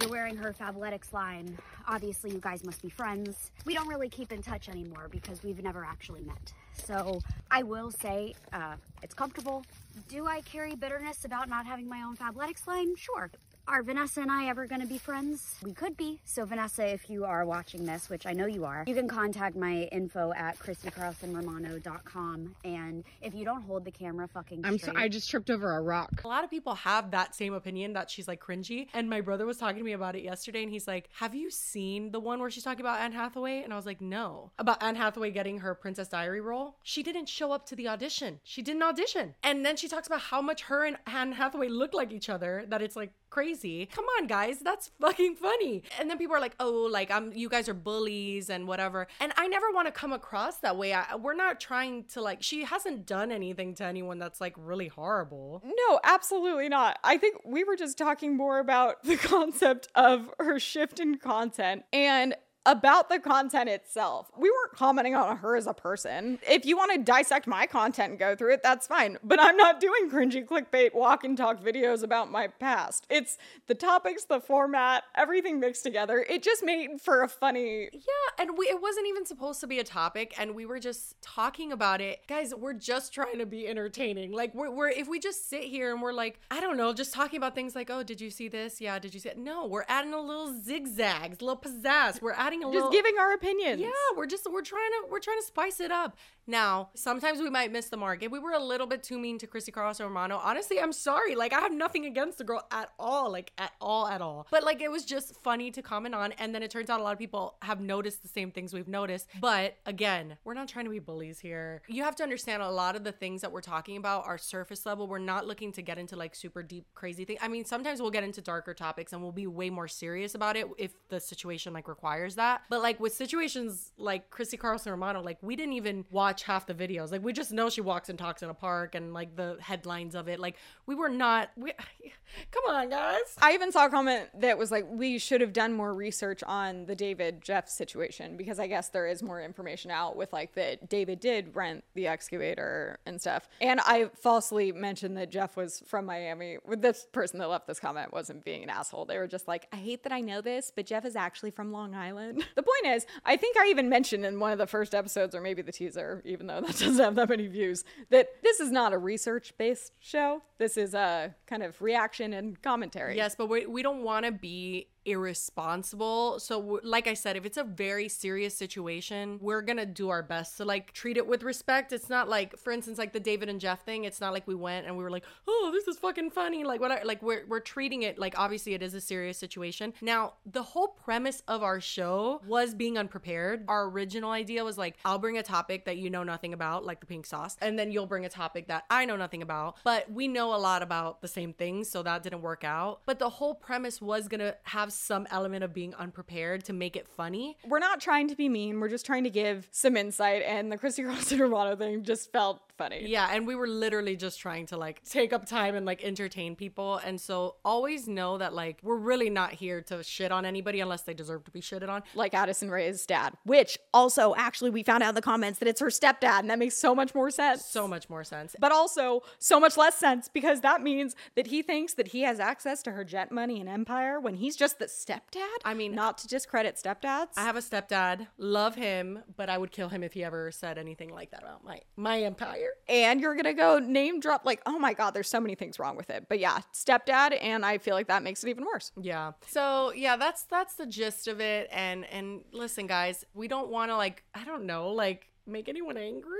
[0.00, 1.56] you're wearing her Fabletics line.
[1.86, 3.52] Obviously, you guys must be friends.
[3.64, 6.52] We don't really keep in touch anymore because we've never actually met.
[6.72, 7.20] So
[7.50, 9.64] I will say uh, it's comfortable.
[10.08, 12.96] Do I carry bitterness about not having my own Fabletics line?
[12.96, 13.30] Sure.
[13.68, 15.54] Are Vanessa and I ever going to be friends?
[15.62, 16.20] We could be.
[16.24, 19.54] So, Vanessa, if you are watching this, which I know you are, you can contact
[19.54, 22.56] my info at ChristyCarlsonRomano.com.
[22.64, 25.80] And if you don't hold the camera fucking I'm so, I just tripped over a
[25.80, 26.10] rock.
[26.24, 28.88] A lot of people have that same opinion that she's like cringy.
[28.94, 31.48] And my brother was talking to me about it yesterday and he's like, Have you
[31.48, 33.62] seen the one where she's talking about Anne Hathaway?
[33.62, 34.50] And I was like, No.
[34.58, 36.78] About Anne Hathaway getting her Princess Diary role.
[36.82, 38.40] She didn't show up to the audition.
[38.42, 39.36] She didn't audition.
[39.44, 42.64] And then she talks about how much her and Anne Hathaway look like each other,
[42.68, 43.51] that it's like crazy.
[43.92, 45.82] Come on, guys, that's fucking funny.
[45.98, 49.32] And then people are like, "Oh, like I'm you guys are bullies and whatever." And
[49.36, 50.92] I never want to come across that way.
[50.92, 54.88] I, we're not trying to like she hasn't done anything to anyone that's like really
[54.88, 55.62] horrible.
[55.64, 56.98] No, absolutely not.
[57.04, 61.84] I think we were just talking more about the concept of her shift in content
[61.92, 62.34] and
[62.64, 64.30] about the content itself.
[64.38, 66.38] We weren't commenting on her as a person.
[66.48, 69.18] If you want to dissect my content and go through it, that's fine.
[69.24, 73.06] But I'm not doing cringy clickbait walk and talk videos about my past.
[73.10, 76.24] It's the topics, the format, everything mixed together.
[76.28, 78.00] It just made for a funny Yeah,
[78.38, 81.72] and we it wasn't even supposed to be a topic and we were just talking
[81.72, 82.20] about it.
[82.28, 84.32] Guys, we're just trying to be entertaining.
[84.32, 87.12] Like we're, we're if we just sit here and we're like, I don't know, just
[87.12, 88.80] talking about things like, "Oh, did you see this?
[88.80, 92.20] Yeah, did you see it?" No, we're adding a little zigzags, a little pizzazz.
[92.20, 93.80] We're adding a just little giving our opinions.
[93.80, 96.16] Yeah, we're just we're trying to we're trying to spice it up.
[96.46, 98.22] Now, sometimes we might miss the mark.
[98.22, 101.36] If we were a little bit too mean to Christy Carlson Romano, honestly, I'm sorry.
[101.36, 104.48] Like I have nothing against the girl at all, like at all, at all.
[104.50, 107.02] But like it was just funny to comment on, and then it turns out a
[107.02, 109.28] lot of people have noticed the same things we've noticed.
[109.40, 111.82] But again, we're not trying to be bullies here.
[111.88, 114.84] You have to understand a lot of the things that we're talking about are surface
[114.84, 115.06] level.
[115.06, 117.38] We're not looking to get into like super deep, crazy things.
[117.40, 120.56] I mean, sometimes we'll get into darker topics and we'll be way more serious about
[120.56, 122.41] it if the situation like requires that.
[122.68, 126.74] But like with situations like Christy Carlson Romano, like we didn't even watch half the
[126.74, 127.12] videos.
[127.12, 130.14] Like we just know she walks and talks in a park and like the headlines
[130.14, 130.40] of it.
[130.40, 131.50] Like we were not.
[131.56, 131.72] We,
[132.50, 133.36] come on, guys.
[133.40, 136.86] I even saw a comment that was like, we should have done more research on
[136.86, 140.88] the David Jeff situation because I guess there is more information out with like that
[140.88, 143.48] David did rent the excavator and stuff.
[143.60, 146.58] And I falsely mentioned that Jeff was from Miami.
[146.66, 149.04] With this person that left this comment wasn't being an asshole.
[149.04, 151.72] They were just like, I hate that I know this, but Jeff is actually from
[151.72, 152.31] Long Island.
[152.54, 155.40] the point is, I think I even mentioned in one of the first episodes or
[155.40, 158.92] maybe the teaser, even though that doesn't have that many views, that this is not
[158.92, 160.42] a research based show.
[160.58, 163.16] This is a kind of reaction and commentary.
[163.16, 166.38] Yes, but we, we don't want to be irresponsible.
[166.40, 170.56] So, like I said, if it's a very serious situation, we're gonna do our best
[170.58, 171.92] to like treat it with respect.
[171.92, 174.04] It's not like, for instance, like the David and Jeff thing.
[174.04, 176.64] It's not like we went and we were like, oh, this is fucking funny.
[176.64, 177.06] Like what?
[177.06, 179.94] Like we're we're treating it like obviously it is a serious situation.
[180.00, 183.64] Now, the whole premise of our show was being unprepared.
[183.68, 187.00] Our original idea was like, I'll bring a topic that you know nothing about, like
[187.00, 190.10] the pink sauce, and then you'll bring a topic that I know nothing about, but
[190.10, 193.00] we know a lot about the same things, so that didn't work out.
[193.06, 197.08] But the whole premise was gonna have some element of being unprepared to make it
[197.08, 197.56] funny.
[197.66, 198.80] We're not trying to be mean.
[198.80, 200.42] We're just trying to give some insight.
[200.42, 203.08] And the Christy Carlson Romano thing just felt funny.
[203.08, 206.56] Yeah, and we were literally just trying to like take up time and like entertain
[206.56, 206.96] people.
[207.04, 211.02] And so always know that like we're really not here to shit on anybody unless
[211.02, 212.02] they deserve to be shitted on.
[212.14, 215.80] Like Addison Rae's dad, which also actually we found out in the comments that it's
[215.80, 217.64] her stepdad, and that makes so much more sense.
[217.64, 218.56] So much more sense.
[218.58, 222.40] But also so much less sense because that means that he thinks that he has
[222.40, 225.58] access to her jet money and empire when he's just the stepdad.
[225.64, 227.28] I mean, not to discredit stepdads.
[227.36, 230.78] I have a stepdad, love him, but I would kill him if he ever said
[230.78, 232.71] anything like that about my my empire.
[232.88, 235.96] And you're gonna go name drop like, oh my god, there's so many things wrong
[235.96, 236.26] with it.
[236.28, 238.92] But yeah, stepdad, and I feel like that makes it even worse.
[239.00, 239.32] Yeah.
[239.48, 241.68] So yeah, that's that's the gist of it.
[241.72, 245.96] And and listen, guys, we don't want to like I don't know like make anyone
[245.96, 246.30] angry.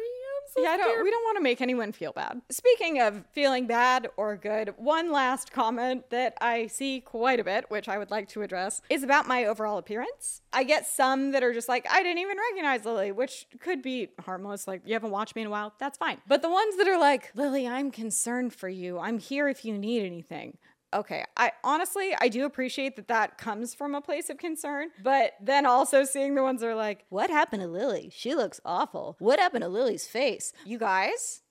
[0.55, 2.43] So Yeah, I don't, we don't want to make anyone feel bad.
[2.51, 7.71] Speaking of feeling bad or good, one last comment that I see quite a bit,
[7.71, 10.43] which I would like to address, is about my overall appearance.
[10.53, 14.09] I get some that are just like, I didn't even recognize Lily, which could be
[14.21, 14.69] harmless.
[14.69, 16.19] Like, you haven't watched me in a while, that's fine.
[16.27, 18.99] But the ones that are like, Lily, I'm concerned for you.
[18.99, 20.59] I'm here if you need anything.
[20.95, 25.33] Okay, I honestly I do appreciate that that comes from a place of concern, but
[25.41, 28.11] then also seeing the ones that are like, "What happened to Lily?
[28.15, 29.17] She looks awful.
[29.19, 31.43] What happened to Lily's face?" You guys,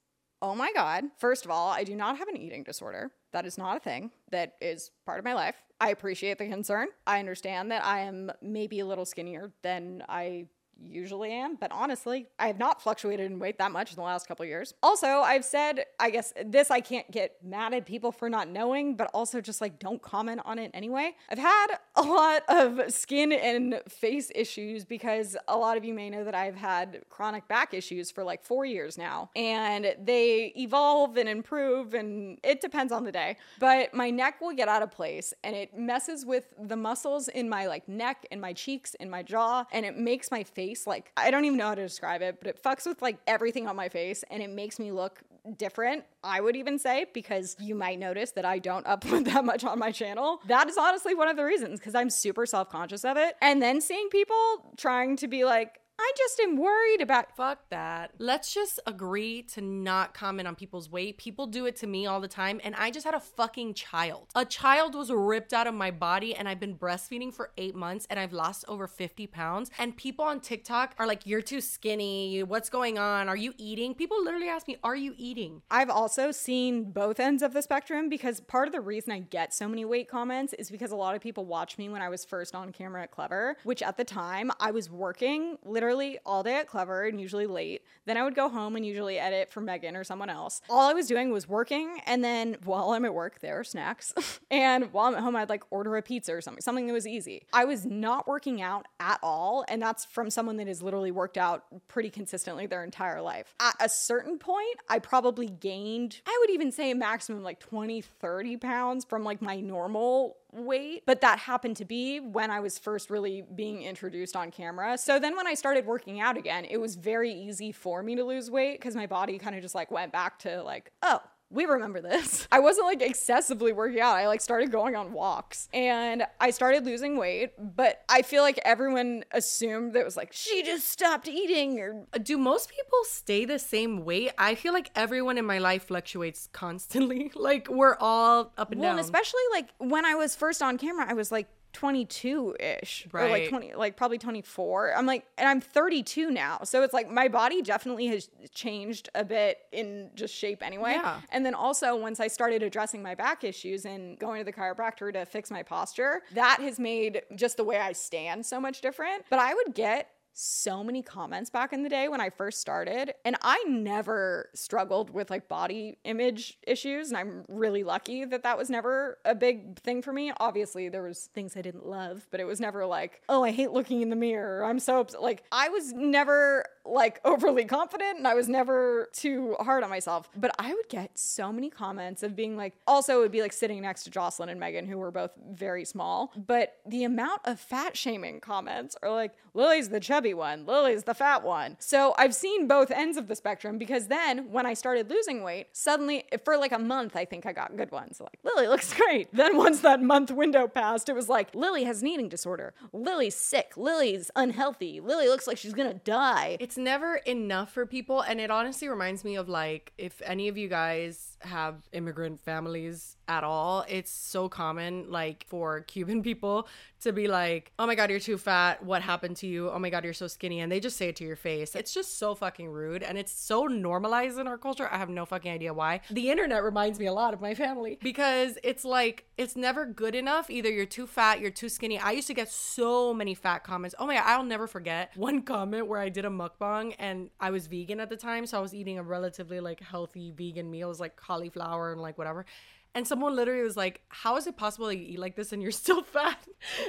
[0.42, 1.06] Oh my God.
[1.20, 3.12] First of all, I do not have an eating disorder.
[3.32, 5.56] That is not a thing that is part of my life.
[5.80, 6.88] I appreciate the concern.
[7.06, 10.48] I understand that I am maybe a little skinnier than I
[10.90, 14.28] usually am, but honestly, I have not fluctuated in weight that much in the last
[14.28, 14.74] couple years.
[14.82, 18.96] Also, I've said, I guess this I can't get mad at people for not knowing,
[18.96, 21.16] but also just like don't comment on it anyway.
[21.30, 26.10] I've had a lot of skin and face issues because a lot of you may
[26.10, 31.18] know that I've had chronic back issues for like four years now, and they evolve
[31.18, 33.38] and improve, and it depends on the day.
[33.60, 37.50] But my neck will get out of place, and it messes with the muscles in
[37.50, 41.12] my like neck and my cheeks and my jaw, and it makes my face like
[41.18, 43.76] I don't even know how to describe it, but it fucks with like everything on
[43.76, 45.22] my face, and it makes me look
[45.58, 46.04] different.
[46.24, 49.80] I would even say because you might notice that I don't upload that much on
[49.80, 50.42] my channel.
[50.48, 53.62] That is honestly one of the reasons because I'm super self conscious of it, and
[53.62, 55.81] then seeing people trying to be like.
[56.02, 58.12] I just am worried about Fuck that.
[58.18, 61.20] Let's just agree to not comment on people's weight.
[61.20, 64.32] People do it to me all the time, and I just had a fucking child.
[64.34, 68.08] A child was ripped out of my body, and I've been breastfeeding for eight months,
[68.10, 69.70] and I've lost over 50 pounds.
[69.78, 72.42] And people on TikTok are like, You're too skinny.
[72.42, 73.30] What's going on?
[73.30, 73.94] Are you eating?
[73.94, 75.62] People literally ask me, Are you eating?
[75.70, 79.54] I've also seen both ends of the spectrum because part of the reason I get
[79.54, 82.26] so many weight comments is because a lot of people watched me when I was
[82.26, 85.91] first on camera at Clevver, which at the time I was working literally
[86.26, 87.84] all day at Clevver and usually late.
[88.06, 90.62] Then I would go home and usually edit for Meghan or someone else.
[90.70, 94.14] All I was doing was working, and then while I'm at work, there are snacks.
[94.52, 97.08] and while I'm at home, I'd like order a pizza or something, something that was
[97.08, 97.46] easy.
[97.54, 101.38] I was not working out at all, and that's from someone that has literally worked
[101.38, 103.54] out pretty consistently their entire life.
[103.60, 108.02] At a certain point, I probably gained, I would even say a maximum like 20,
[108.02, 112.78] 30 pounds from like my normal weight, but that happened to be when I was
[112.78, 114.98] first really being introduced on camera.
[114.98, 118.24] So then when I started working out again, it was very easy for me to
[118.24, 121.22] lose weight because my body kind of just like went back to like, oh,
[121.52, 122.48] we remember this.
[122.52, 124.16] I wasn't like excessively working out.
[124.16, 128.60] I like started going on walks and I started losing weight, but I feel like
[128.64, 133.46] everyone assumed that it was like she just stopped eating or Do most people stay
[133.46, 134.32] the same weight?
[134.38, 137.32] I feel like everyone in my life fluctuates constantly.
[137.36, 138.98] like we're all up and well, down.
[138.98, 143.28] and especially like when I was first on camera, I was like 22 ish or
[143.30, 146.60] like 20 like probably 24 i'm like and i'm 32 now.
[146.64, 150.94] So it's like my body definitely has changed a bit in just shape anyway.
[150.94, 151.22] Yeah.
[151.32, 155.14] and then also once i started addressing my back issues and going to the chiropractor
[155.14, 159.24] to fix my posture that has made just the way i stand so much different.
[159.30, 163.14] But i would get so many comments back in the day when I first started,
[163.26, 168.58] and I never struggled with like body image issues, and I'm really lucky that that
[168.58, 170.32] was never a big thing for me.
[170.40, 173.72] Obviously, there was things I didn't love, but it was never like, oh, I hate
[173.72, 174.64] looking in the mirror.
[174.64, 175.22] I'm so upset.
[175.22, 180.30] Like I was never like overly confident, and I was never too hard on myself.
[180.36, 183.54] But I would get so many comments of being like, also it would be like
[183.54, 187.60] sitting next to Joslyn and Meghan, who were both very small, but the amount of
[187.60, 191.78] fat shaming comments are like, Lily's the chubby one, Lily's the fat one.
[191.80, 195.68] So I've seen both ends of the spectrum because then when I started losing weight,
[195.74, 198.22] suddenly for like a month, I think I got good ones.
[198.22, 199.34] Like, Lily looks great.
[199.34, 202.74] Then once that month window passed, it was like, Lily has an eating disorder.
[202.94, 203.74] Lily's sick.
[203.76, 205.00] Lily's unhealthy.
[205.00, 206.58] Lily looks like she's gonna die.
[206.60, 208.22] It's never enough for people.
[208.22, 213.18] And it honestly reminds me of like, if any of you guys have immigrant families
[213.28, 216.68] at all, it's so common, like, for Cuban people
[217.02, 218.84] to be like, oh my God, you're too fat.
[218.84, 219.70] What happened to you?
[219.70, 220.60] Oh my God, you're so skinny.
[220.60, 221.76] And they just say it to your face.
[221.76, 223.04] It's just so fucking rude.
[223.04, 224.88] And it's so normalized in our culture.
[224.92, 226.02] I have no fucking idea why.
[226.12, 230.14] The internet reminds me a lot of my family because it's like, it's never good
[230.14, 230.50] enough.
[230.50, 231.98] Either you're too fat, you're too skinny.
[231.98, 233.96] I used to get so many fat comments.
[233.98, 237.50] Oh my God, I'll never forget one comment where I did a mukbang and I
[237.50, 238.46] was vegan at the time.
[238.46, 240.88] So I was eating a relatively like healthy vegan meal.
[240.88, 242.46] It was like cauliflower and like whatever.
[242.94, 245.62] And someone literally was like, How is it possible that you eat like this and
[245.62, 246.46] you're still fat?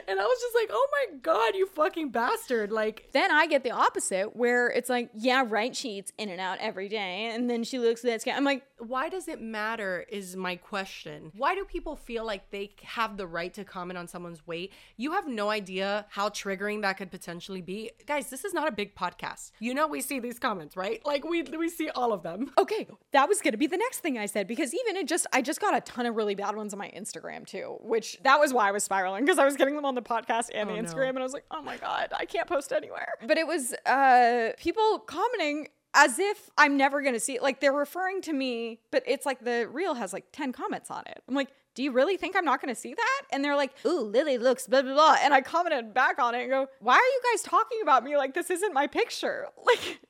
[0.09, 2.72] And I was just like, Oh my God, you fucking bastard.
[2.72, 6.40] Like, Then I get the opposite where it's like, yeah, right, she eats in and
[6.40, 7.30] out every day.
[7.32, 8.34] And then she looks at that skin.
[8.36, 11.30] I'm like, why does it matter is my question.
[11.36, 14.72] Why do people feel like they have the right to comment on someone's weight?
[14.96, 17.90] You have no idea how triggering that could potentially be.
[18.06, 19.52] Guys this is not a big podcast.
[19.60, 21.00] You know we see these comments right?
[21.04, 22.50] Like we we see all of them.
[22.58, 25.42] Okay, that was gonna be the next thing I said because even it just I
[25.42, 28.52] just got a ton of really bad ones on my Instagram too, which that was
[28.52, 30.76] why I was spiraling because I was getting them on the podcast and the Oh,
[30.76, 30.82] no.
[30.82, 33.14] Instagram and I was like, oh my god, I can't post anywhere.
[33.26, 37.43] But it was uh people commenting as if I'm never gonna see it.
[37.43, 41.03] Like they're referring to me, but it's like the reel has like 10 comments on
[41.07, 41.22] it.
[41.28, 43.22] I'm like, do you really think I'm not gonna see that?
[43.30, 45.16] And they're like, ooh, Lily looks blah blah blah.
[45.22, 48.16] And I commented back on it and go, why are you guys talking about me
[48.16, 49.49] like this isn't my picture?
[49.64, 50.01] Like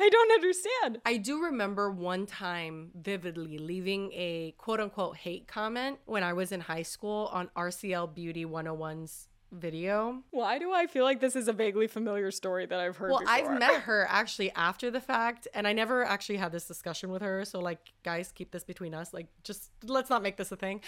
[0.00, 0.98] I don't understand.
[1.04, 6.52] I do remember one time vividly leaving a quote unquote hate comment when I was
[6.52, 10.22] in high school on RCL Beauty 101's video.
[10.30, 13.20] Why do I feel like this is a vaguely familiar story that I've heard Well,
[13.20, 13.34] before?
[13.34, 17.22] I've met her actually after the fact, and I never actually had this discussion with
[17.22, 17.44] her.
[17.44, 19.12] So, like, guys, keep this between us.
[19.14, 20.80] Like, just let's not make this a thing.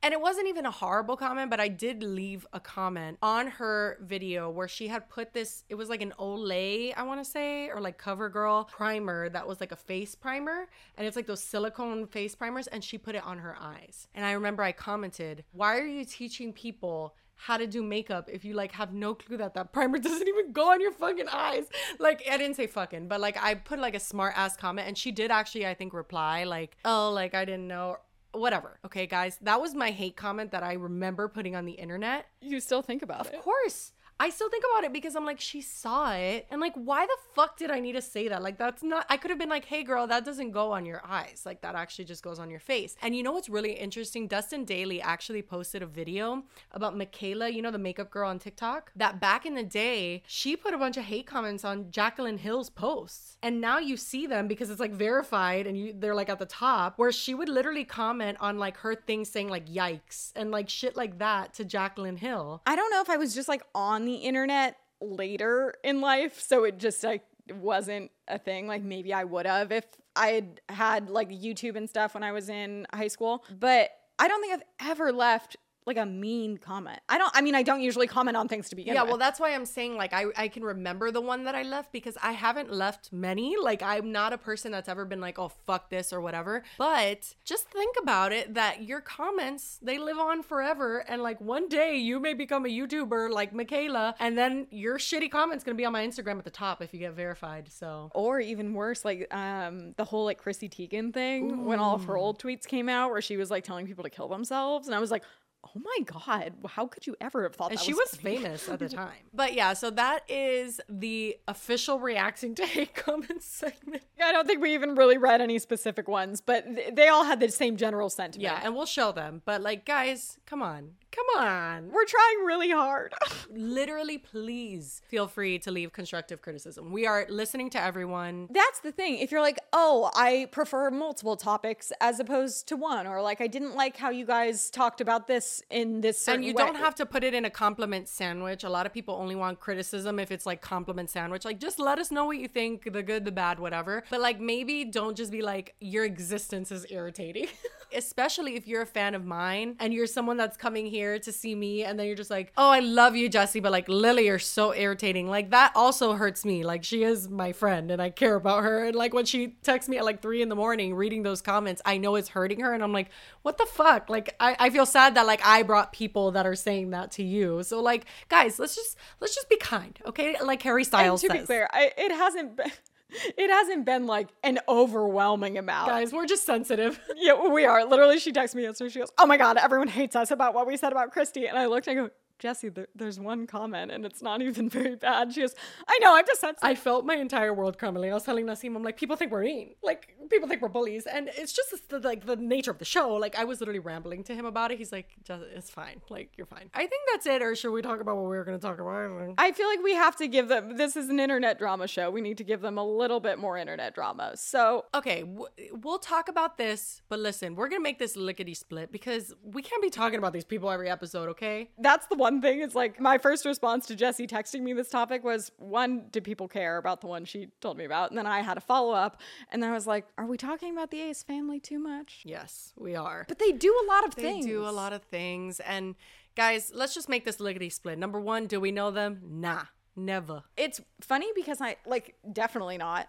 [0.00, 3.98] And it wasn't even a horrible comment, but I did leave a comment on her
[4.00, 7.68] video where she had put this, it was like an Olay, I want to say,
[7.68, 10.68] or like CoverGirl primer that was like a face primer.
[10.96, 12.68] And it's like those silicone face primers.
[12.68, 14.06] And she put it on her eyes.
[14.14, 17.16] And I remember I commented, Why are you teaching people?
[17.40, 20.52] How to do makeup if you like have no clue that that primer doesn't even
[20.52, 21.66] go on your fucking eyes.
[21.98, 24.98] Like I didn't say fucking, but like I put like a smart ass comment and
[24.98, 27.98] she did actually I think reply like, "Oh, like I didn't know."
[28.32, 28.78] Whatever.
[28.84, 29.38] Okay, guys.
[29.40, 32.26] That was my hate comment that I remember putting on the internet.
[32.42, 33.34] you still think about it.
[33.34, 33.92] Of course.
[34.20, 36.46] I still think about it because I'm like, she saw it.
[36.50, 38.42] And like, why the fuck did I need to say that?
[38.42, 41.02] Like, that's not, I could have been like, hey, girl, that doesn't go on your
[41.06, 41.42] eyes.
[41.46, 42.96] Like, that actually just goes on your face.
[43.00, 44.26] And you know what's really interesting?
[44.26, 46.42] Dustin Daly actually posted a video
[46.72, 50.56] about Mikayla, you know, the makeup girl on TikTok, that back in the day, she
[50.56, 53.36] put a bunch of hate comments on Jaclyn Hill's posts.
[53.40, 56.46] And now you see them because it's like verified and you they're like at the
[56.46, 60.68] top, where she would literally comment on like her thing saying like yikes and like
[60.68, 62.62] shit like that to Jacqueline Hill.
[62.66, 66.64] I don't know if I was just like on the internet later in life, so
[66.64, 67.22] it just like
[67.54, 68.66] wasn't a thing.
[68.66, 69.84] Like maybe I would have if
[70.16, 74.26] I had had like YouTube and stuff when I was in high school, but I
[74.26, 75.56] don't think I've ever left
[75.88, 77.00] like a mean comment.
[77.08, 79.08] I don't I mean I don't usually comment on things to begin Yeah, with.
[79.10, 81.90] well, that's why I'm saying like I I can remember the one that I left
[81.92, 83.56] because I haven't left many.
[83.60, 86.62] Like I'm not a person that's ever been like, oh fuck this or whatever.
[86.78, 91.68] But just think about it that your comments they live on forever, and like one
[91.68, 95.84] day you may become a YouTuber like Mikayla, and then your shitty comments gonna be
[95.84, 97.70] on my Instagram at the top if you get verified.
[97.72, 102.04] So or even worse, like um the whole like Chrissy Teigen thing when all of
[102.04, 104.94] her old tweets came out where she was like telling people to kill themselves, and
[104.94, 105.22] I was like,
[105.64, 108.78] oh my god, how could you ever have thought and that she was famous at
[108.78, 109.12] the time.
[109.34, 114.02] But yeah, so that is the official reacting to hate comments segment.
[114.18, 117.24] yeah I don't think we even really read any specific ones, but th- they all
[117.24, 118.42] had the same general sentiment.
[118.42, 119.42] Yeah, and we'll show them.
[119.44, 121.90] But like, guys, come on, come on.
[121.90, 123.14] we're trying really hard.
[123.50, 126.92] Literally, please feel free to leave constructive criticism.
[126.92, 128.48] We are listening to everyone.
[128.50, 129.18] That's the thing.
[129.18, 133.46] If you're like, oh, I prefer multiple topics as opposed to one, or like I
[133.46, 136.64] didn't like how you guys talked about this in this certain And you way.
[136.64, 138.64] don't have to put it in a compliment sandwich.
[138.64, 141.44] A lot of people only want criticism if it's like compliment sandwich.
[141.44, 144.04] Like, just let us know what you think the good, the bad, whatever.
[144.10, 147.46] But like, maybe don't just be like, your existence is irritating.
[147.94, 151.54] Especially if you're a fan of mine and you're someone that's coming here to see
[151.54, 154.38] me and then you're just like, oh, I love you, Jessi, but like, Lily, you're
[154.38, 155.28] so irritating.
[155.28, 156.64] Like, that also hurts me.
[156.64, 158.84] Like, she is my friend and I care about her.
[158.84, 161.80] And like, when she texts me at like three in the morning reading those comments,
[161.84, 162.72] I know it's hurting her.
[162.72, 163.10] And I'm like,
[163.42, 164.08] what the fuck?
[164.10, 167.22] Like, I, I feel sad that like I brought people that are saying that to
[167.22, 167.62] you.
[167.62, 170.36] So like, guys, let's just let's just be kind, okay?
[170.42, 171.40] Like Harry And Styles to says.
[171.40, 172.70] be clear, I, it hasn't been.
[173.10, 175.88] It hasn't been like an overwhelming amount.
[175.88, 177.00] guys, we're just sensitive.
[177.16, 177.84] Yeah, we are.
[177.84, 178.90] Literally, she texted me yesterday.
[178.90, 181.56] She goes, "Oh my god, everyone hates us about what we said about Christy." And
[181.58, 184.96] I looked and I go, "Jessi, there, there's one comment, and it's not even very
[184.96, 185.54] bad." She goes,
[185.88, 188.10] "I know, I'm just sensitive." I felt my entire world crumbling.
[188.10, 189.74] I was telling Nassim, I'm like, people think we're mean.
[189.82, 191.06] Like, people think we're bullies.
[191.06, 193.14] And it's just the, like the nature of the show.
[193.14, 194.78] Like, I was literally rambling to him about it.
[194.78, 196.00] He's like, it's fine.
[196.10, 196.70] Like, you're fine.
[196.74, 197.42] I think that's it.
[197.42, 199.34] Or should we talk about what we were going to talk about?
[199.38, 200.76] I feel like we have to give them.
[200.76, 202.10] This is an internet drama show.
[202.10, 204.32] We need to give them a little bit more internet drama.
[204.36, 205.46] So Okay, w-
[205.82, 209.82] we'll talk about this, but listen, we're gonna make this lickety split because we can't
[209.82, 211.70] be talking about these people every episode, okay?
[211.78, 212.60] that's the one thing.
[212.60, 216.48] It's like my first response to Jessi texting me this topic was one, do people
[216.48, 218.10] care about the one she told me about?
[218.10, 219.20] And then I had a follow up,
[219.50, 222.22] and then I was like, are we talking about the Ace family too much?
[222.24, 223.24] Yes, we are.
[223.28, 224.44] But they do a lot of they things.
[224.44, 225.94] They do a lot of things, and
[226.36, 227.98] guys, let's just make this lickety split.
[227.98, 229.20] Number one, do we know them?
[229.24, 229.62] Nah,
[229.96, 230.42] never.
[230.56, 233.08] it's funny because I like definitely not.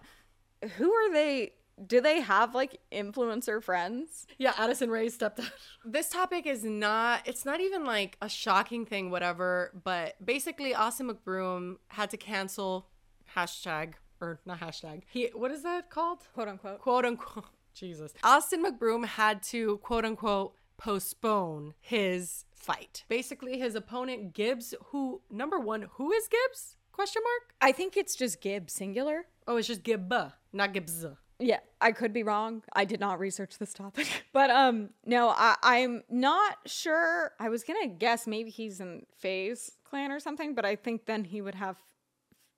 [0.78, 1.53] Who are they?
[1.86, 4.27] Do they have like influencer friends?
[4.38, 5.51] Yeah, Addison Rae's stepdad.
[5.86, 11.09] This topic is not, it's not even like a shocking thing, whatever, but basically, Austin
[11.09, 12.88] McBroom had to cancel
[13.36, 15.03] hashtag, or not hashtag.
[15.09, 16.19] He, what is that called?
[16.34, 16.80] Quote unquote.
[16.80, 18.13] quote unquote Jesus.
[18.23, 23.03] Austin McBroom had to quote unquote postpone his fight.
[23.07, 26.75] Basically, his opponent Gibbs, who number one, who is Gibbs?
[26.91, 27.53] Question mark?
[27.61, 29.25] I think it's just Gibbs, singular.
[29.47, 30.13] Oh, it's just Gibb,
[30.51, 31.05] not Gibbs.
[31.39, 32.63] Yeah, I could be wrong.
[32.73, 34.07] I did not research this topic.
[34.33, 37.31] But um no, I, I'm not sure.
[37.39, 41.23] I was gonna guess maybe he's in FaZe Clan or something, but I think then
[41.23, 41.77] he would have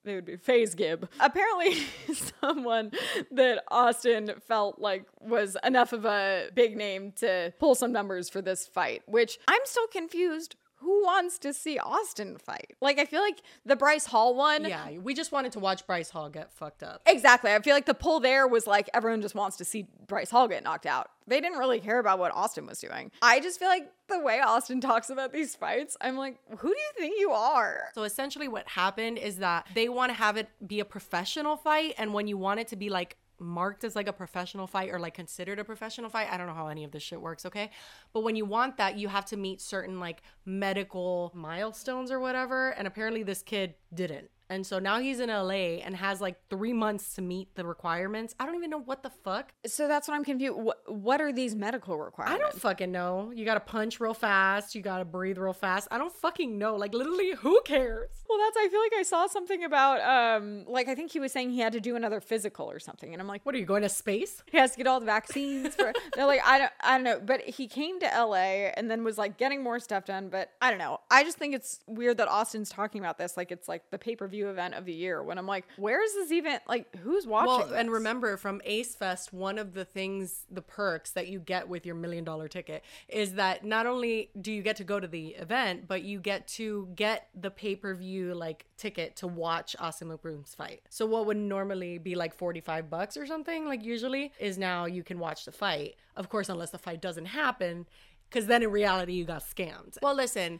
[0.03, 1.07] it would be FaZe Gib.
[1.19, 1.83] Apparently
[2.41, 2.91] someone
[3.31, 8.41] that Austin felt like was enough of a big name to pull some numbers for
[8.41, 10.55] this fight, which I'm still confused.
[10.81, 12.75] Who wants to see Austin fight?
[12.81, 16.09] Like I feel like the Bryce Hall one Yeah, we just wanted to watch Bryce
[16.09, 17.01] Hall get fucked up.
[17.05, 17.53] Exactly.
[17.53, 20.47] I feel like the pull there was like everyone just wants to see Bryce Hall
[20.47, 21.09] get knocked out.
[21.27, 23.11] They didn't really care about what Austin was doing.
[23.21, 26.75] I just feel like the way Austin talks about these fights, I'm like, who do
[26.77, 27.83] you think you are?
[27.93, 31.93] So essentially, what happened is that they want to have it be a professional fight,
[31.97, 34.99] and when you want it to be like marked as like a professional fight or
[34.99, 37.71] like considered a professional fight, I don't know how any of this shit works, okay?
[38.13, 42.69] But when you want that, you have to meet certain like medical milestones or whatever,
[42.71, 44.29] and apparently this kid didn't.
[44.51, 48.35] And so now he's in LA and has like three months to meet the requirements.
[48.37, 49.53] I don't even know what the fuck.
[49.65, 50.57] So that's what I'm confused.
[50.57, 52.37] What, what are these medical requirements?
[52.37, 53.31] I don't fucking know.
[53.33, 54.75] You gotta punch real fast.
[54.75, 55.87] You gotta breathe real fast.
[55.89, 56.75] I don't fucking know.
[56.75, 58.09] Like literally, who cares?
[58.29, 60.01] Well, that's I feel like I saw something about
[60.35, 63.13] um like I think he was saying he had to do another physical or something,
[63.13, 64.43] and I'm like, What are you going to space?
[64.51, 67.21] he has to get all the vaccines for they're like I don't I don't know
[67.25, 70.69] but he came to LA and then was like getting more stuff done but I
[70.69, 73.89] don't know I just think it's weird that Austin's talking about this like it's like
[73.91, 73.97] the
[74.41, 77.69] pay-per-view event of the year when I'm like where is this event like who's watching
[77.69, 81.67] Well, and remember from Ace Fest, one of the things, the perks that you get
[81.67, 85.07] with your million dollar ticket is that not only do you get to go to
[85.07, 89.75] the event, but you get to get the pay per view like ticket to watch
[89.79, 90.81] Austin McBroom's fight.
[90.89, 94.85] So what would normally be like forty five bucks or something, like usually, is now
[94.85, 95.95] you can watch the fight.
[96.15, 97.85] Of course, unless the fight doesn't happen.
[98.29, 99.97] because then in reality you got scammed.
[100.01, 100.59] Well, listen,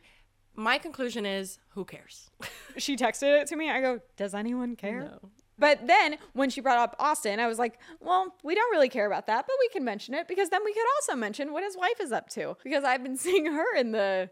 [0.56, 2.30] my conclusion is who cares?
[2.78, 3.70] she texted it to me.
[3.70, 5.02] I go, Does anyone care?
[5.02, 5.30] No.
[5.62, 9.06] But then when she brought up Austin, I was like, well, we don't really care
[9.06, 11.78] about that, but we can mention it because then we could also mention what his
[11.78, 14.32] wife is up to because I've been seeing her in the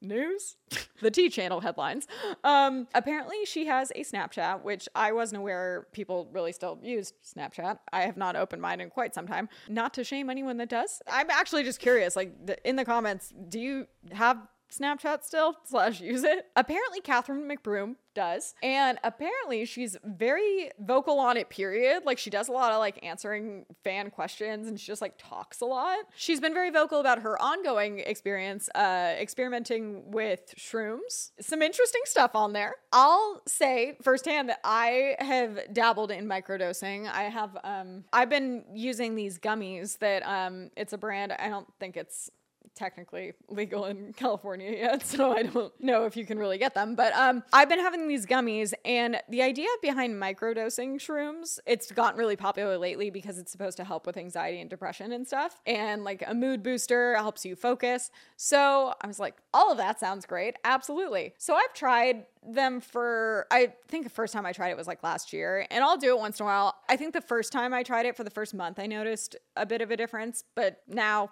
[0.00, 0.56] news,
[1.02, 2.06] the T channel headlines.
[2.44, 7.78] Um, apparently, she has a Snapchat, which I wasn't aware people really still used Snapchat.
[7.92, 9.50] I have not opened mine in quite some time.
[9.68, 11.02] Not to shame anyone that does.
[11.10, 12.16] I'm actually just curious.
[12.16, 14.38] Like the, in the comments, do you have
[14.70, 16.46] Snapchat still slash use it.
[16.56, 18.54] Apparently, Catherine McBroom does.
[18.62, 22.02] And apparently, she's very vocal on it, period.
[22.04, 25.60] Like, she does a lot of like answering fan questions and she just like talks
[25.60, 25.98] a lot.
[26.16, 31.30] She's been very vocal about her ongoing experience uh, experimenting with shrooms.
[31.40, 32.74] Some interesting stuff on there.
[32.92, 37.08] I'll say firsthand that I have dabbled in microdosing.
[37.08, 41.68] I have, um, I've been using these gummies that, um, it's a brand, I don't
[41.78, 42.30] think it's
[42.74, 46.94] technically legal in California yet, so I don't know if you can really get them.
[46.94, 52.18] But um, I've been having these gummies, and the idea behind microdosing shrooms, it's gotten
[52.18, 56.04] really popular lately because it's supposed to help with anxiety and depression and stuff, and
[56.04, 58.10] like a mood booster helps you focus.
[58.36, 61.34] So I was like, all of that sounds great, absolutely.
[61.38, 65.02] So I've tried them for I think the first time I tried it was like
[65.02, 66.76] last year and I'll do it once in a while.
[66.88, 69.66] I think the first time I tried it for the first month I noticed a
[69.66, 71.30] bit of a difference, but now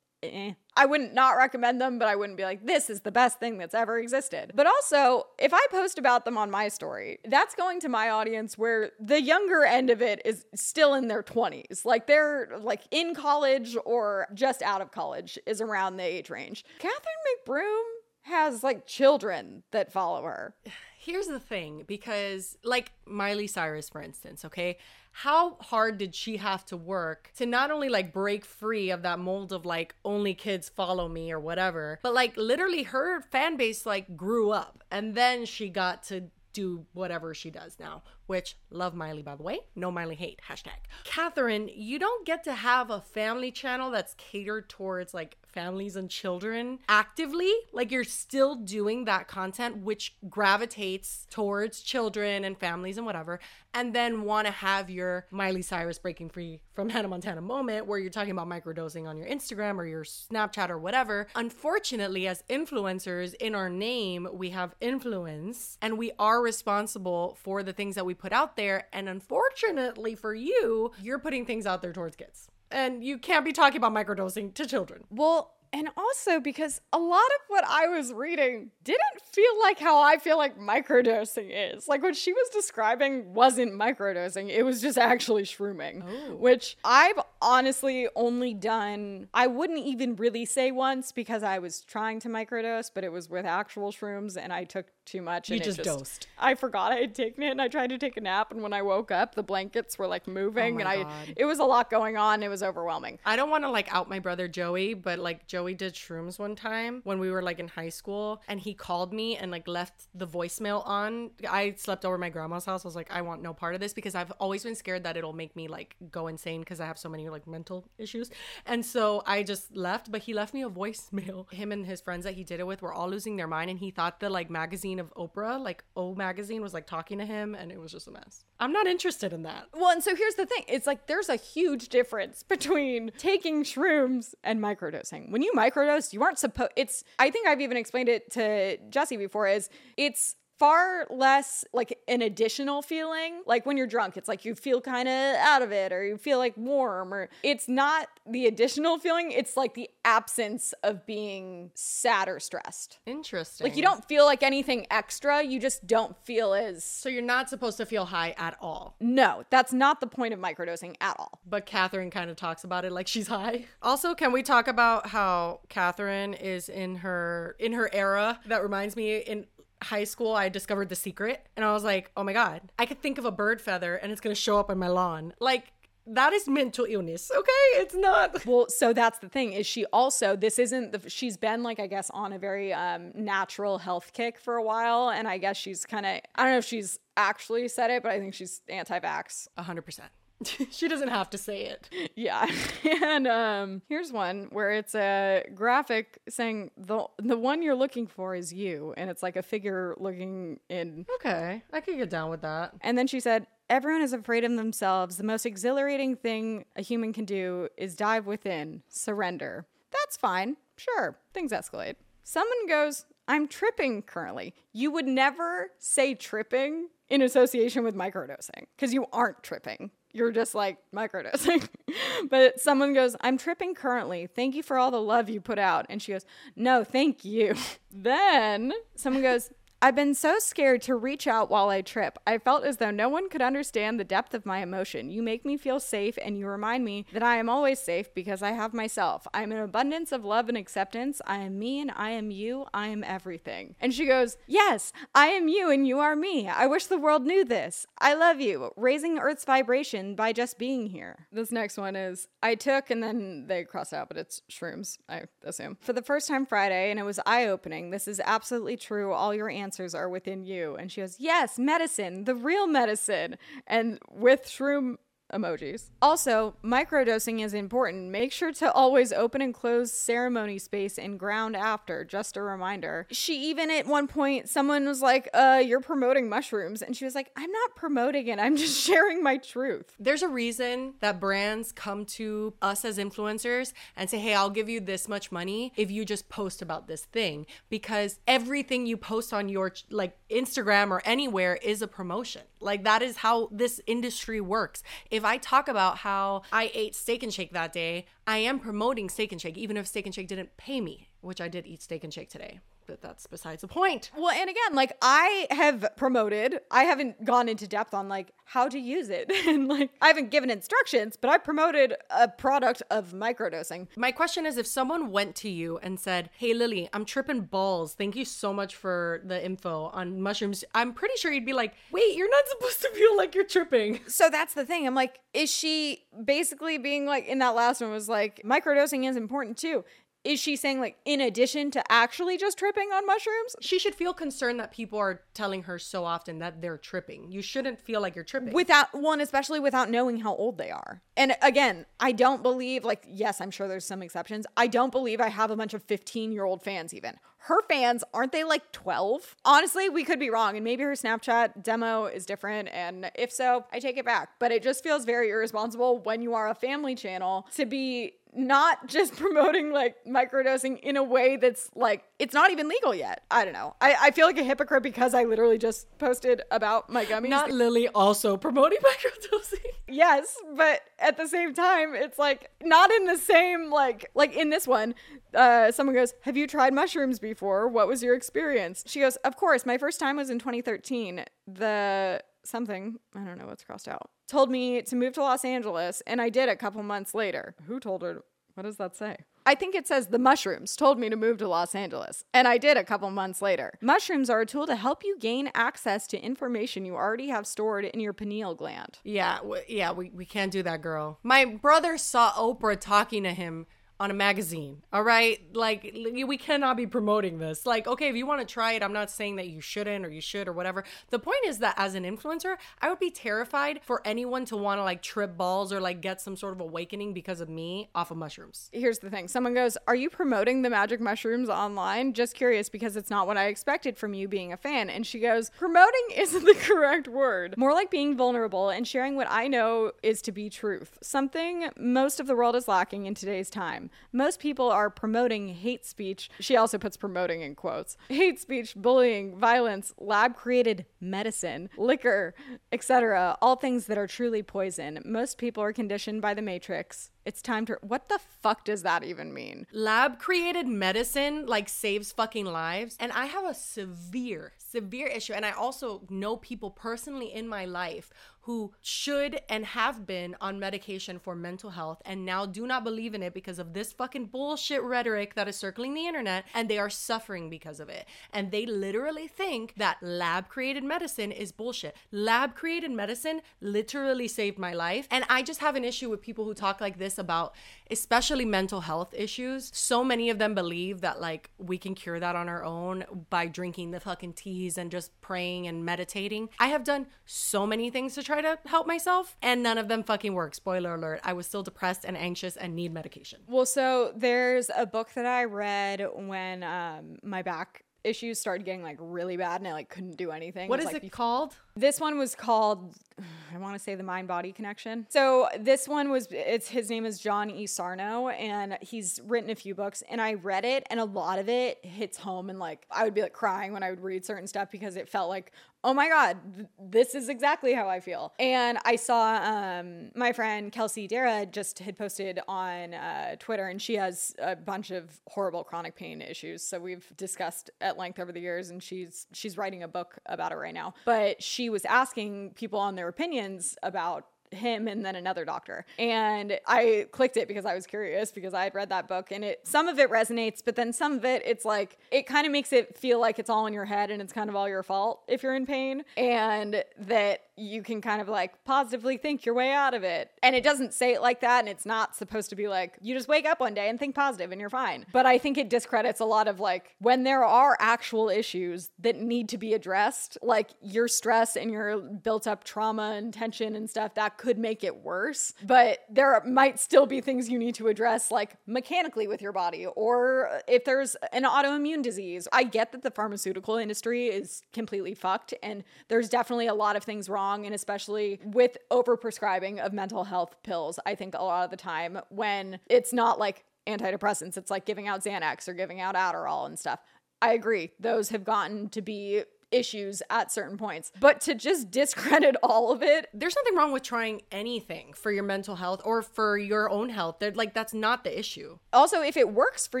[0.22, 0.52] eh.
[0.76, 3.58] I wouldn't not recommend them, but I wouldn't be like, this is the best thing
[3.58, 4.52] that's ever existed.
[4.54, 8.56] But also, if I post about them on my story, that's going to my audience
[8.56, 11.84] where the younger end of it is still in their 20s.
[11.84, 16.64] Like they're like in college or just out of college is around the age range.
[16.78, 17.02] Catherine
[17.46, 17.82] McBroom
[18.22, 20.54] has like children that follow her.
[21.00, 24.76] Here's the thing because, like Miley Cyrus, for instance, okay,
[25.22, 29.18] how hard did she have to work to not only like break free of that
[29.18, 33.84] mold of like only kids follow me or whatever, but like literally her fan base
[33.84, 38.94] like grew up and then she got to do whatever she does now, which love
[38.94, 39.58] Miley, by the way.
[39.74, 40.40] No Miley hate.
[40.48, 40.78] Hashtag.
[41.02, 46.10] Catherine, you don't get to have a family channel that's catered towards like families and
[46.10, 47.52] children actively.
[47.72, 53.40] Like you're still doing that content, which gravitates towards children and families and whatever.
[53.74, 57.98] And then want to have your Miley Cyrus breaking free from Hannah Montana moment where
[57.98, 61.26] you're talking about microdosing on your Instagram or your Snapchat or whatever.
[61.34, 67.72] Unfortunately, as influencers in our name, we have influence and we are responsible for the
[67.72, 68.86] things that we put out there.
[68.92, 72.48] And unfortunately for you, you're putting things out there towards kids.
[72.70, 75.04] And you can't be talking about microdosing to children.
[75.10, 80.00] Well, and also because a lot of what I was reading didn't feel like how
[80.02, 81.88] I feel like microdosing is.
[81.88, 86.36] Like what she was describing wasn't microdosing, it was just actually shrooming, oh.
[86.36, 92.20] which I've honestly only done, I wouldn't even really say once because I was trying
[92.20, 95.48] to microdose, but it was with actual shrooms and I took too much.
[95.48, 96.26] You and it just dosed.
[96.38, 98.52] I forgot I had taken it and I tried to take a nap.
[98.52, 101.34] And when I woke up, the blankets were like moving my and I, God.
[101.36, 102.42] it was a lot going on.
[102.42, 103.18] It was overwhelming.
[103.24, 106.54] I don't want to like out my brother Joey, but like Joey did shrooms one
[106.54, 110.08] time when we were like in high school and he called me and like left
[110.14, 111.30] the voicemail on.
[111.48, 112.84] I slept over my grandma's house.
[112.84, 115.16] I was like, I want no part of this because I've always been scared that
[115.16, 118.30] it'll make me like go insane because I have so many like mental issues.
[118.66, 121.52] And so I just left, but he left me a voicemail.
[121.58, 123.78] Him and his friends that he did it with were all losing their mind and
[123.78, 127.54] he thought the like magazine of Oprah, like O magazine was like talking to him
[127.54, 128.44] and it was just a mess.
[128.60, 129.66] I'm not interested in that.
[129.74, 130.64] Well, and so here's the thing.
[130.68, 135.30] It's like there's a huge difference between taking shrooms and microdosing.
[135.30, 139.18] When you microdose, you aren't supposed it's I think I've even explained it to Jessi
[139.18, 143.42] before is it's far less like an additional feeling.
[143.46, 146.16] Like when you're drunk, it's like you feel kind of out of it or you
[146.16, 151.70] feel like warm or it's not the additional feeling, it's like the absence of being
[151.74, 152.98] sad or stressed.
[153.06, 153.66] Interesting.
[153.66, 157.48] Like you don't feel like anything extra, you just don't feel as So you're not
[157.48, 158.96] supposed to feel high at all.
[159.00, 161.40] No, that's not the point of microdosing at all.
[161.46, 163.66] But Catherine kind of talks about it like she's high.
[163.82, 168.40] Also, can we talk about how Catherine is in her in her era?
[168.46, 169.46] That reminds me in
[169.82, 173.00] high school I discovered the secret and I was like, "Oh my god, I could
[173.00, 175.72] think of a bird feather and it's going to show up on my lawn." Like
[176.10, 177.66] that is mental illness, okay?
[177.74, 181.62] It's not Well, so that's the thing is she also this isn't the she's been
[181.62, 185.38] like I guess on a very um natural health kick for a while and I
[185.38, 188.32] guess she's kind of I don't know if she's actually said it, but I think
[188.34, 189.48] she's anti-vax.
[189.58, 190.00] 100%.
[190.70, 191.88] she doesn't have to say it.
[192.14, 192.46] Yeah.
[193.04, 198.34] and um here's one where it's a graphic saying the the one you're looking for
[198.34, 202.42] is you and it's like a figure looking in Okay, I could get down with
[202.42, 202.74] that.
[202.80, 205.18] And then she said, Everyone is afraid of themselves.
[205.18, 209.66] The most exhilarating thing a human can do is dive within, surrender.
[209.90, 210.56] That's fine.
[210.76, 211.18] Sure.
[211.34, 211.96] Things escalate.
[212.22, 214.54] Someone goes, I'm tripping currently.
[214.72, 219.90] You would never say tripping in association with microdosing because you aren't tripping.
[220.12, 221.68] You're just like microdosing.
[222.30, 224.26] but someone goes, I'm tripping currently.
[224.26, 225.86] Thank you for all the love you put out.
[225.88, 226.24] And she goes,
[226.56, 227.54] No, thank you.
[227.92, 229.50] then someone goes,
[229.80, 232.18] I've been so scared to reach out while I trip.
[232.26, 235.08] I felt as though no one could understand the depth of my emotion.
[235.08, 238.42] You make me feel safe and you remind me that I am always safe because
[238.42, 239.28] I have myself.
[239.32, 241.20] I am an abundance of love and acceptance.
[241.28, 242.66] I am me and I am you.
[242.74, 243.76] I am everything.
[243.80, 246.48] And she goes, Yes, I am you and you are me.
[246.48, 247.86] I wish the world knew this.
[248.00, 248.72] I love you.
[248.76, 251.28] Raising Earth's vibration by just being here.
[251.30, 255.26] This next one is I took and then they cross out, but it's shrooms, I
[255.44, 255.76] assume.
[255.80, 257.90] For the first time Friday, and it was eye opening.
[257.90, 259.12] This is absolutely true.
[259.12, 260.76] All your answers are within you.
[260.76, 263.36] And she goes, Yes, medicine, the real medicine.
[263.66, 264.96] And with shroom
[265.32, 265.90] emojis.
[266.00, 268.10] Also, microdosing is important.
[268.10, 272.04] Make sure to always open and close ceremony space and ground after.
[272.04, 273.06] Just a reminder.
[273.10, 276.82] She even at one point, someone was like, uh, you're promoting mushrooms.
[276.82, 278.38] And she was like, I'm not promoting it.
[278.38, 279.94] I'm just sharing my truth.
[279.98, 284.68] There's a reason that brands come to us as influencers and say, hey, I'll give
[284.68, 287.46] you this much money if you just post about this thing.
[287.68, 292.42] Because everything you post on your like Instagram or anywhere is a promotion.
[292.60, 294.82] Like that is how this industry works.
[295.10, 299.08] If I talk about how I ate Steak 'n Shake that day, I am promoting
[299.08, 301.82] Steak 'n Shake, even if Steak 'n Shake didn't pay me, which I did eat
[301.82, 304.10] Steak 'n Shake today but that's besides the point.
[304.16, 308.66] Well, and again, like I have promoted, I haven't gone into depth on like how
[308.66, 309.30] to use it.
[309.46, 313.86] and like I haven't given instructions, but I promoted a product of microdosing.
[313.96, 317.94] My question is if someone went to you and said, Hey Lily, I'm tripping balls.
[317.94, 320.64] Thank you so much for the info on mushrooms.
[320.74, 324.00] I'm pretty sure you'd be like, Wait, you're not supposed to feel like you're tripping.
[324.18, 324.84] So that's the thing.
[324.86, 329.16] I'm like, is she basically being like in that last one was like, microdosing is
[329.16, 329.84] important too
[330.28, 333.56] is she saying like in addition to actually just tripping on mushrooms?
[333.62, 337.32] She should feel concerned that people are telling her so often that they're tripping.
[337.32, 338.52] You shouldn't feel like you're tripping.
[338.52, 341.00] Without one especially without knowing how old they are.
[341.16, 344.46] And again i don't believe like yes i'm sure there's some exceptions.
[344.54, 347.14] I don't believe i have a bunch of 15 year old fans even.
[347.42, 351.62] Her fans aren't they like 12 honestly we could be wrong and maybe her snapchat
[351.62, 354.32] demo is different and if so i take it back.
[354.38, 358.86] But it just feels very irresponsible when you are a family channel to be not
[358.86, 363.24] just promoting like microdosing in a way that's like it's not even legal yet.
[363.30, 363.74] I don't know.
[363.80, 367.28] I, I feel like a hypocrite because I literally just posted about my gummies.
[367.28, 369.66] Not Lily also promoting microdosing.
[369.88, 374.50] yes, but at the same time, it's like not in the same like like in
[374.50, 374.94] this one.
[375.34, 377.68] Uh, someone goes, "Have you tried mushrooms before?
[377.68, 379.66] What was your experience?" She goes, "Of course.
[379.66, 381.24] My first time was in 2013.
[381.46, 386.02] The something, I don't know what's crossed out, told me to move to Los Angeles,
[386.06, 387.54] and I did a couple months later.
[387.66, 388.22] Who told her?
[388.54, 389.16] What does that say?
[389.46, 392.58] I think it says the mushrooms told me to move to Los Angeles, and I
[392.58, 393.72] did a couple months later.
[393.80, 397.86] Mushrooms are a tool to help you gain access to information you already have stored
[397.86, 398.98] in your pineal gland.
[399.04, 401.18] Yeah, w- yeah, we, we can't do that, girl.
[401.22, 403.66] My brother saw Oprah talking to him
[404.00, 404.82] on a magazine.
[404.92, 405.40] All right.
[405.52, 407.66] Like, we cannot be promoting this.
[407.66, 410.08] Like, okay, if you want to try it, I'm not saying that you shouldn't or
[410.08, 410.84] you should or whatever.
[411.10, 414.78] The point is that as an influencer, I would be terrified for anyone to want
[414.78, 418.10] to like trip balls or like get some sort of awakening because of me off
[418.10, 418.70] of mushrooms.
[418.72, 422.12] Here's the thing someone goes, Are you promoting the magic mushrooms online?
[422.12, 424.90] Just curious because it's not what I expected from you being a fan.
[424.90, 427.56] And she goes, Promoting isn't the correct word.
[427.56, 430.98] More like being vulnerable and sharing what I know is to be truth.
[431.02, 433.87] Something most of the world is lacking in today's time.
[434.12, 436.30] Most people are promoting hate speech.
[436.40, 437.96] She also puts promoting in quotes.
[438.08, 442.34] Hate speech, bullying, violence, lab created medicine, liquor,
[442.72, 443.36] etc.
[443.40, 445.00] All things that are truly poison.
[445.04, 447.10] Most people are conditioned by the matrix.
[447.24, 449.66] It's time to What the fuck does that even mean?
[449.72, 452.96] Lab created medicine like saves fucking lives.
[452.98, 455.32] And I have a severe, severe issue.
[455.32, 458.10] And I also know people personally in my life
[458.48, 463.14] who should and have been on medication for mental health and now do not believe
[463.14, 466.78] in it because of this fucking bullshit rhetoric that is circling the internet and they
[466.78, 468.06] are suffering because of it.
[468.32, 471.94] And they literally think that lab created medicine is bullshit.
[472.10, 475.06] Lab created medicine literally saved my life.
[475.10, 477.54] And I just have an issue with people who talk like this about
[477.90, 479.70] especially mental health issues.
[479.72, 483.46] So many of them believe that like we can cure that on our own by
[483.46, 486.48] drinking the fucking teas and just praying and meditating.
[486.58, 490.02] I have done so many things to try to help myself and none of them
[490.02, 490.54] fucking work.
[490.54, 491.20] Spoiler alert.
[491.22, 493.40] I was still depressed and anxious and need medication.
[493.46, 498.82] Well, so there's a book that I read when um, my back issues started getting
[498.82, 500.68] like really bad and I like couldn't do anything.
[500.68, 501.54] What is like, it called?
[501.78, 502.92] This one was called,
[503.54, 505.06] I want to say the mind body connection.
[505.10, 507.68] So this one was, it's his name is John E.
[507.68, 510.02] Sarno, and he's written a few books.
[510.10, 512.50] And I read it, and a lot of it hits home.
[512.50, 515.08] And like, I would be like crying when I would read certain stuff because it
[515.08, 515.52] felt like,
[515.84, 518.32] oh my God, th- this is exactly how I feel.
[518.38, 523.80] And I saw um, my friend Kelsey Darragh just had posted on uh, Twitter, and
[523.80, 526.62] she has a bunch of horrible chronic pain issues.
[526.62, 530.52] So we've discussed at length over the years, and she's she's writing a book about
[530.52, 530.94] it right now.
[531.04, 535.84] But she was asking people on their opinions about him and then another doctor.
[535.98, 539.44] And I clicked it because I was curious because I had read that book and
[539.44, 542.52] it some of it resonates, but then some of it it's like it kind of
[542.52, 544.82] makes it feel like it's all in your head and it's kind of all your
[544.82, 549.54] fault if you're in pain and that you can kind of like positively think your
[549.54, 550.30] way out of it.
[550.42, 553.14] And it doesn't say it like that and it's not supposed to be like you
[553.14, 555.06] just wake up one day and think positive and you're fine.
[555.12, 559.16] But I think it discredits a lot of like when there are actual issues that
[559.16, 563.88] need to be addressed, like your stress and your built up trauma and tension and
[563.88, 565.52] stuff that could make it worse.
[565.62, 569.84] But there might still be things you need to address, like mechanically with your body,
[569.84, 572.48] or if there's an autoimmune disease.
[572.52, 577.04] I get that the pharmaceutical industry is completely fucked, and there's definitely a lot of
[577.04, 580.98] things wrong, and especially with overprescribing of mental health pills.
[581.04, 585.08] I think a lot of the time when it's not like antidepressants, it's like giving
[585.08, 587.00] out Xanax or giving out Adderall and stuff.
[587.40, 587.92] I agree.
[588.00, 591.12] Those have gotten to be issues at certain points.
[591.20, 595.44] But to just discredit all of it, There's nothing wrong with trying anything for your
[595.44, 597.36] mental health or for your own health.
[597.38, 598.78] They're, like that's not the issue.
[598.92, 600.00] also if it works for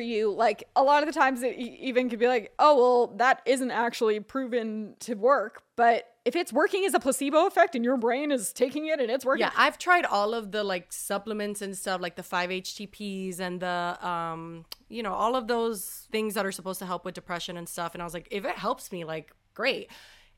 [0.00, 3.42] you, like a lot of the times it even could be like, oh, well, that
[3.46, 5.62] isn't actually proven to work.
[5.76, 9.10] But if it's working as a placebo effect and your brain is taking it and
[9.10, 13.40] it's working, Yeah, I've tried all of the like supplements and stuff, like the 5-HTPs
[13.40, 17.14] and the um, you know, all of those things that are supposed to help with
[17.14, 17.94] depression and stuff.
[17.94, 19.90] And I was like, if it helps me, like, great.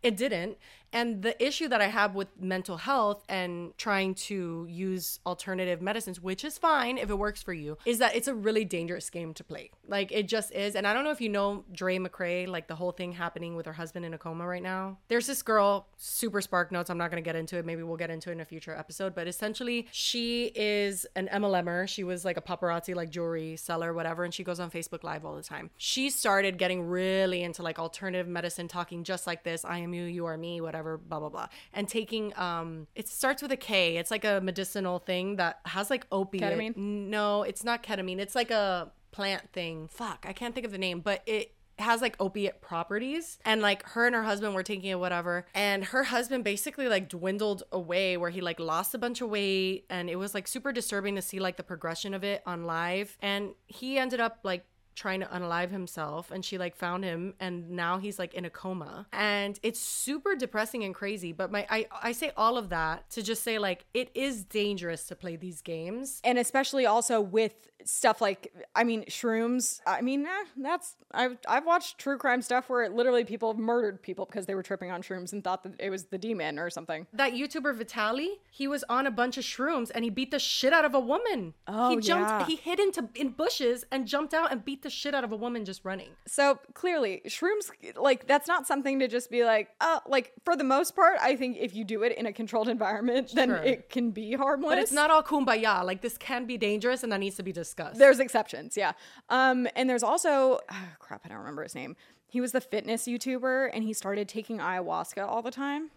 [0.03, 0.57] It didn't.
[0.93, 6.21] And the issue that I have with mental health and trying to use alternative medicines,
[6.21, 9.35] which is fine if it works for you, is that it's a really dangerous game
[9.35, 9.71] to play.
[9.87, 10.75] Like it just is.
[10.75, 13.67] And I don't know if you know Dre McRae, like the whole thing happening with
[13.67, 14.99] her husband in a coma right now.
[15.09, 16.91] There's this girl, super spark notes.
[16.91, 17.65] I'm not going to get into it.
[17.65, 19.15] Maybe we'll get into it in a future episode.
[19.15, 21.89] But essentially, she is an MLMer.
[21.89, 24.25] She was like a paparazzi, like jewelry seller, whatever.
[24.25, 25.71] And she goes on Facebook Live all the time.
[25.77, 30.05] She started getting really into like alternative medicine, talking just like this I am you,
[30.05, 31.47] you are me, whatever, blah, blah, blah.
[31.73, 33.97] And taking, um, it starts with a K.
[33.97, 36.43] It's like a medicinal thing that has like opiate.
[36.43, 36.77] Ketamine?
[36.77, 38.19] No, it's not ketamine.
[38.19, 39.89] It's like a plant thing.
[39.89, 43.82] Fuck, I can't think of the name, but it has like opiate properties and like
[43.89, 48.16] her and her husband were taking it whatever and her husband basically like dwindled away
[48.16, 51.23] where he like lost a bunch of weight and it was like super disturbing to
[51.23, 54.65] see like the progression of it on live and he ended up like
[54.95, 58.51] trying to unalive himself and she like found him and now he's like in a
[58.51, 63.09] coma and it's super depressing and crazy but my I, I say all of that
[63.11, 67.71] to just say like it is dangerous to play these games and especially also with
[67.85, 69.81] stuff like I mean shrooms.
[69.87, 74.03] I mean, eh, that's I've I've watched true crime stuff where literally people have murdered
[74.03, 76.71] people because they were tripping on shrooms and thought that it was the demon or
[76.71, 77.07] something.
[77.12, 80.73] that YouTuber Vitaly, he was on a bunch of shrooms and he beat the shit
[80.73, 81.55] out of a woman.
[81.67, 82.47] Oh, he jumped, yeah.
[82.47, 85.36] he hid into in bushes and jumped out and beat the shit out of a
[85.36, 86.11] woman just running.
[86.27, 90.65] So clearly, shrooms like that's not something to just be like, uh, like for the
[90.65, 93.57] most part, I think if you do it in a controlled environment, then Sure.
[93.59, 94.70] it can be harmless.
[94.70, 95.85] But it's not all kumbaya.
[95.85, 97.98] Like this can be dangerous and that needs to be discussed.
[97.98, 98.93] There's exceptions, yeah.
[99.28, 101.97] Um, and there's also ah, crap, I don't remember his name.
[102.28, 105.90] He was the fitness YouTuber, and he started taking ayahuasca all the time.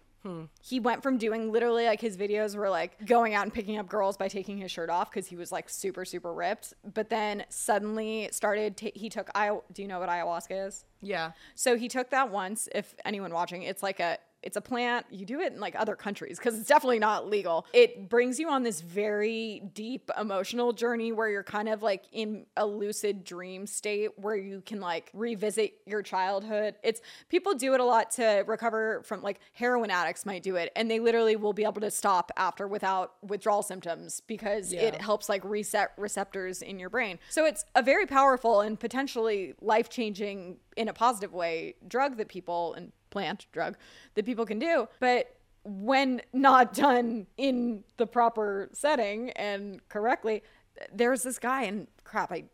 [0.62, 3.88] He went from doing literally like his videos were like going out and picking up
[3.88, 6.72] girls by taking his shirt off because he was like super super ripped.
[6.94, 10.84] But then suddenly started ta- he took ayahu- Do you know what ayahuasca is?
[11.02, 11.32] yeah.
[11.54, 12.68] So he took that once.
[12.74, 15.06] If anyone watching, it's like a it's a plant.
[15.10, 17.66] You do it in like other countries because it's definitely not legal.
[17.72, 22.46] It brings you on this very deep emotional journey where you're kind of like in
[22.56, 26.74] a lucid dream state where you can like revisit your childhood.
[26.82, 30.70] It's people do it a lot to recover from like heroin addicts might do it
[30.76, 35.28] and they literally will be able to stop after without withdrawal symptoms because it helps
[35.28, 37.18] like reset receptors in your brain.
[37.30, 42.74] So it's a very powerful and potentially life-changing in a positive way drug that people
[42.74, 43.76] and plant drug
[44.14, 44.88] that people can do.
[45.00, 50.42] But when not done in the proper setting and correctly,
[50.92, 52.44] there's this guy and crap, I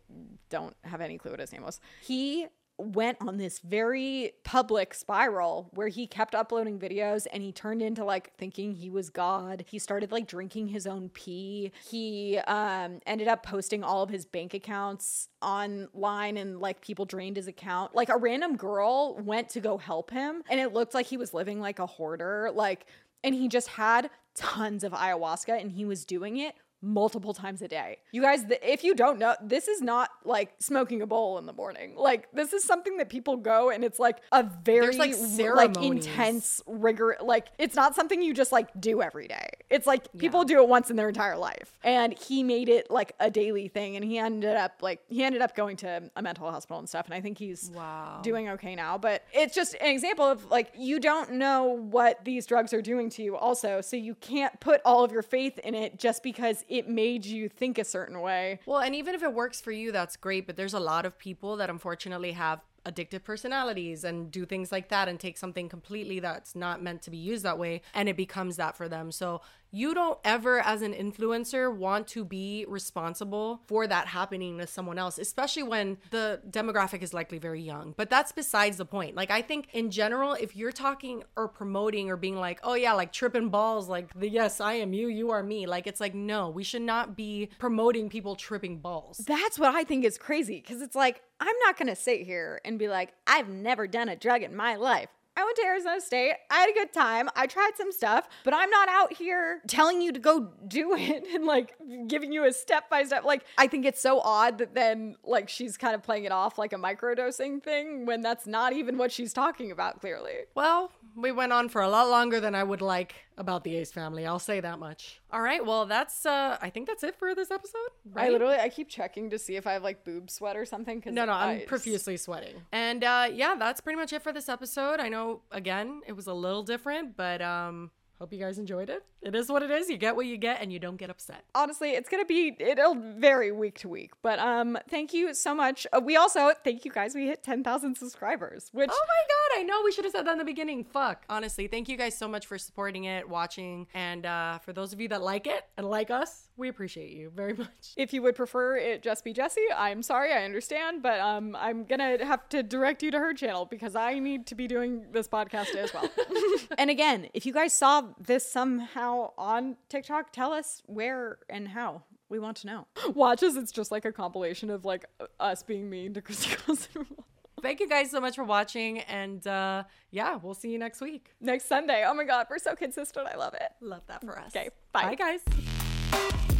[0.49, 1.79] don't have any clue what his name was.
[2.01, 2.47] He
[2.81, 8.03] went on this very public spiral where he kept uploading videos and he turned into
[8.03, 9.65] like thinking he was God.
[9.67, 11.71] He started like drinking his own pee.
[11.89, 17.37] He um, ended up posting all of his bank accounts online and like people drained
[17.37, 17.95] his account.
[17.95, 21.33] Like a random girl went to go help him and it looked like he was
[21.33, 22.51] living like a hoarder.
[22.53, 22.85] Like,
[23.23, 27.67] and he just had tons of ayahuasca and he was doing it multiple times a
[27.67, 27.97] day.
[28.11, 31.53] You guys, if you don't know, this is not like smoking a bowl in the
[31.53, 31.93] morning.
[31.95, 35.13] Like this is something that people go and it's like a very like,
[35.55, 37.17] like intense rigor.
[37.21, 39.49] Like it's not something you just like do every day.
[39.69, 41.77] It's like people do it once in their entire life.
[41.83, 45.41] And he made it like a daily thing and he ended up like he ended
[45.41, 48.19] up going to a mental hospital and stuff and I think he's Wow.
[48.23, 52.45] doing okay now, but it's just an example of like you don't know what these
[52.45, 55.75] drugs are doing to you also, so you can't put all of your faith in
[55.75, 58.59] it just because it made you think a certain way.
[58.65, 60.47] Well, and even if it works for you, that's great.
[60.47, 64.89] But there's a lot of people that unfortunately have addictive personalities and do things like
[64.89, 68.17] that and take something completely that's not meant to be used that way and it
[68.17, 69.11] becomes that for them.
[69.11, 69.41] So
[69.71, 74.97] you don't ever, as an influencer, want to be responsible for that happening to someone
[74.97, 77.93] else, especially when the demographic is likely very young.
[77.97, 79.15] But that's besides the point.
[79.15, 82.93] Like, I think in general, if you're talking or promoting or being like, oh, yeah,
[82.93, 86.13] like tripping balls, like the yes, I am you, you are me, like, it's like,
[86.13, 89.19] no, we should not be promoting people tripping balls.
[89.25, 92.61] That's what I think is crazy because it's like, I'm not going to sit here
[92.63, 95.09] and be like, I've never done a drug in my life.
[95.41, 96.35] I went to Arizona State.
[96.51, 97.27] I had a good time.
[97.35, 101.23] I tried some stuff, but I'm not out here telling you to go do it
[101.33, 101.73] and like
[102.05, 103.23] giving you a step by step.
[103.23, 106.59] Like, I think it's so odd that then like she's kind of playing it off
[106.59, 110.33] like a microdosing thing when that's not even what she's talking about, clearly.
[110.53, 113.91] Well, we went on for a lot longer than I would like about the Ace
[113.91, 114.25] family.
[114.25, 115.19] I'll say that much.
[115.31, 115.65] All right.
[115.65, 117.79] Well, that's, uh, I think that's it for this episode.
[118.15, 121.01] I literally, I keep checking to see if I have like boob sweat or something.
[121.01, 122.55] Cause No, no, I'm I- profusely sweating.
[122.71, 124.99] And uh, yeah, that's pretty much it for this episode.
[124.99, 129.03] I know, again, it was a little different, but um, hope you guys enjoyed it.
[129.21, 129.89] It is what it is.
[129.89, 131.43] You get what you get, and you don't get upset.
[131.55, 135.85] honestly it's gonna be it'll vary week to week but um thank you so much
[135.93, 139.63] uh, we also thank you guys we hit 10,000 subscribers which Oh my god, I
[139.63, 140.83] know we should have said that in the beginning.
[140.83, 141.23] Fuck.
[141.29, 144.99] Honestly, thank you guys so much for supporting it, watching, and uh, for those of
[145.01, 147.93] you that like it and like us, we appreciate you very much.
[147.97, 151.85] if you would prefer it just be Jessi I'm sorry I understand but um I'm
[151.85, 155.27] gonna have to direct you to her channel because I need to be doing this
[155.27, 156.09] podcast as well
[156.77, 162.03] and again if you guys saw this somehow on TikTok tell us where and how
[162.29, 165.05] we want to know watch as it's just like a compilation of like
[165.39, 167.05] us being mean to Christy Carlson
[167.61, 171.33] Thank you guys so much for watching, and uh, yeah, we'll see you next week.
[171.39, 172.03] next Sunday.
[172.07, 173.27] Oh my god, we're so consistent.
[173.31, 173.69] I love it.
[173.81, 174.55] Love that for us.
[174.55, 175.15] Okay, bye.
[175.15, 176.57] Bye, guys.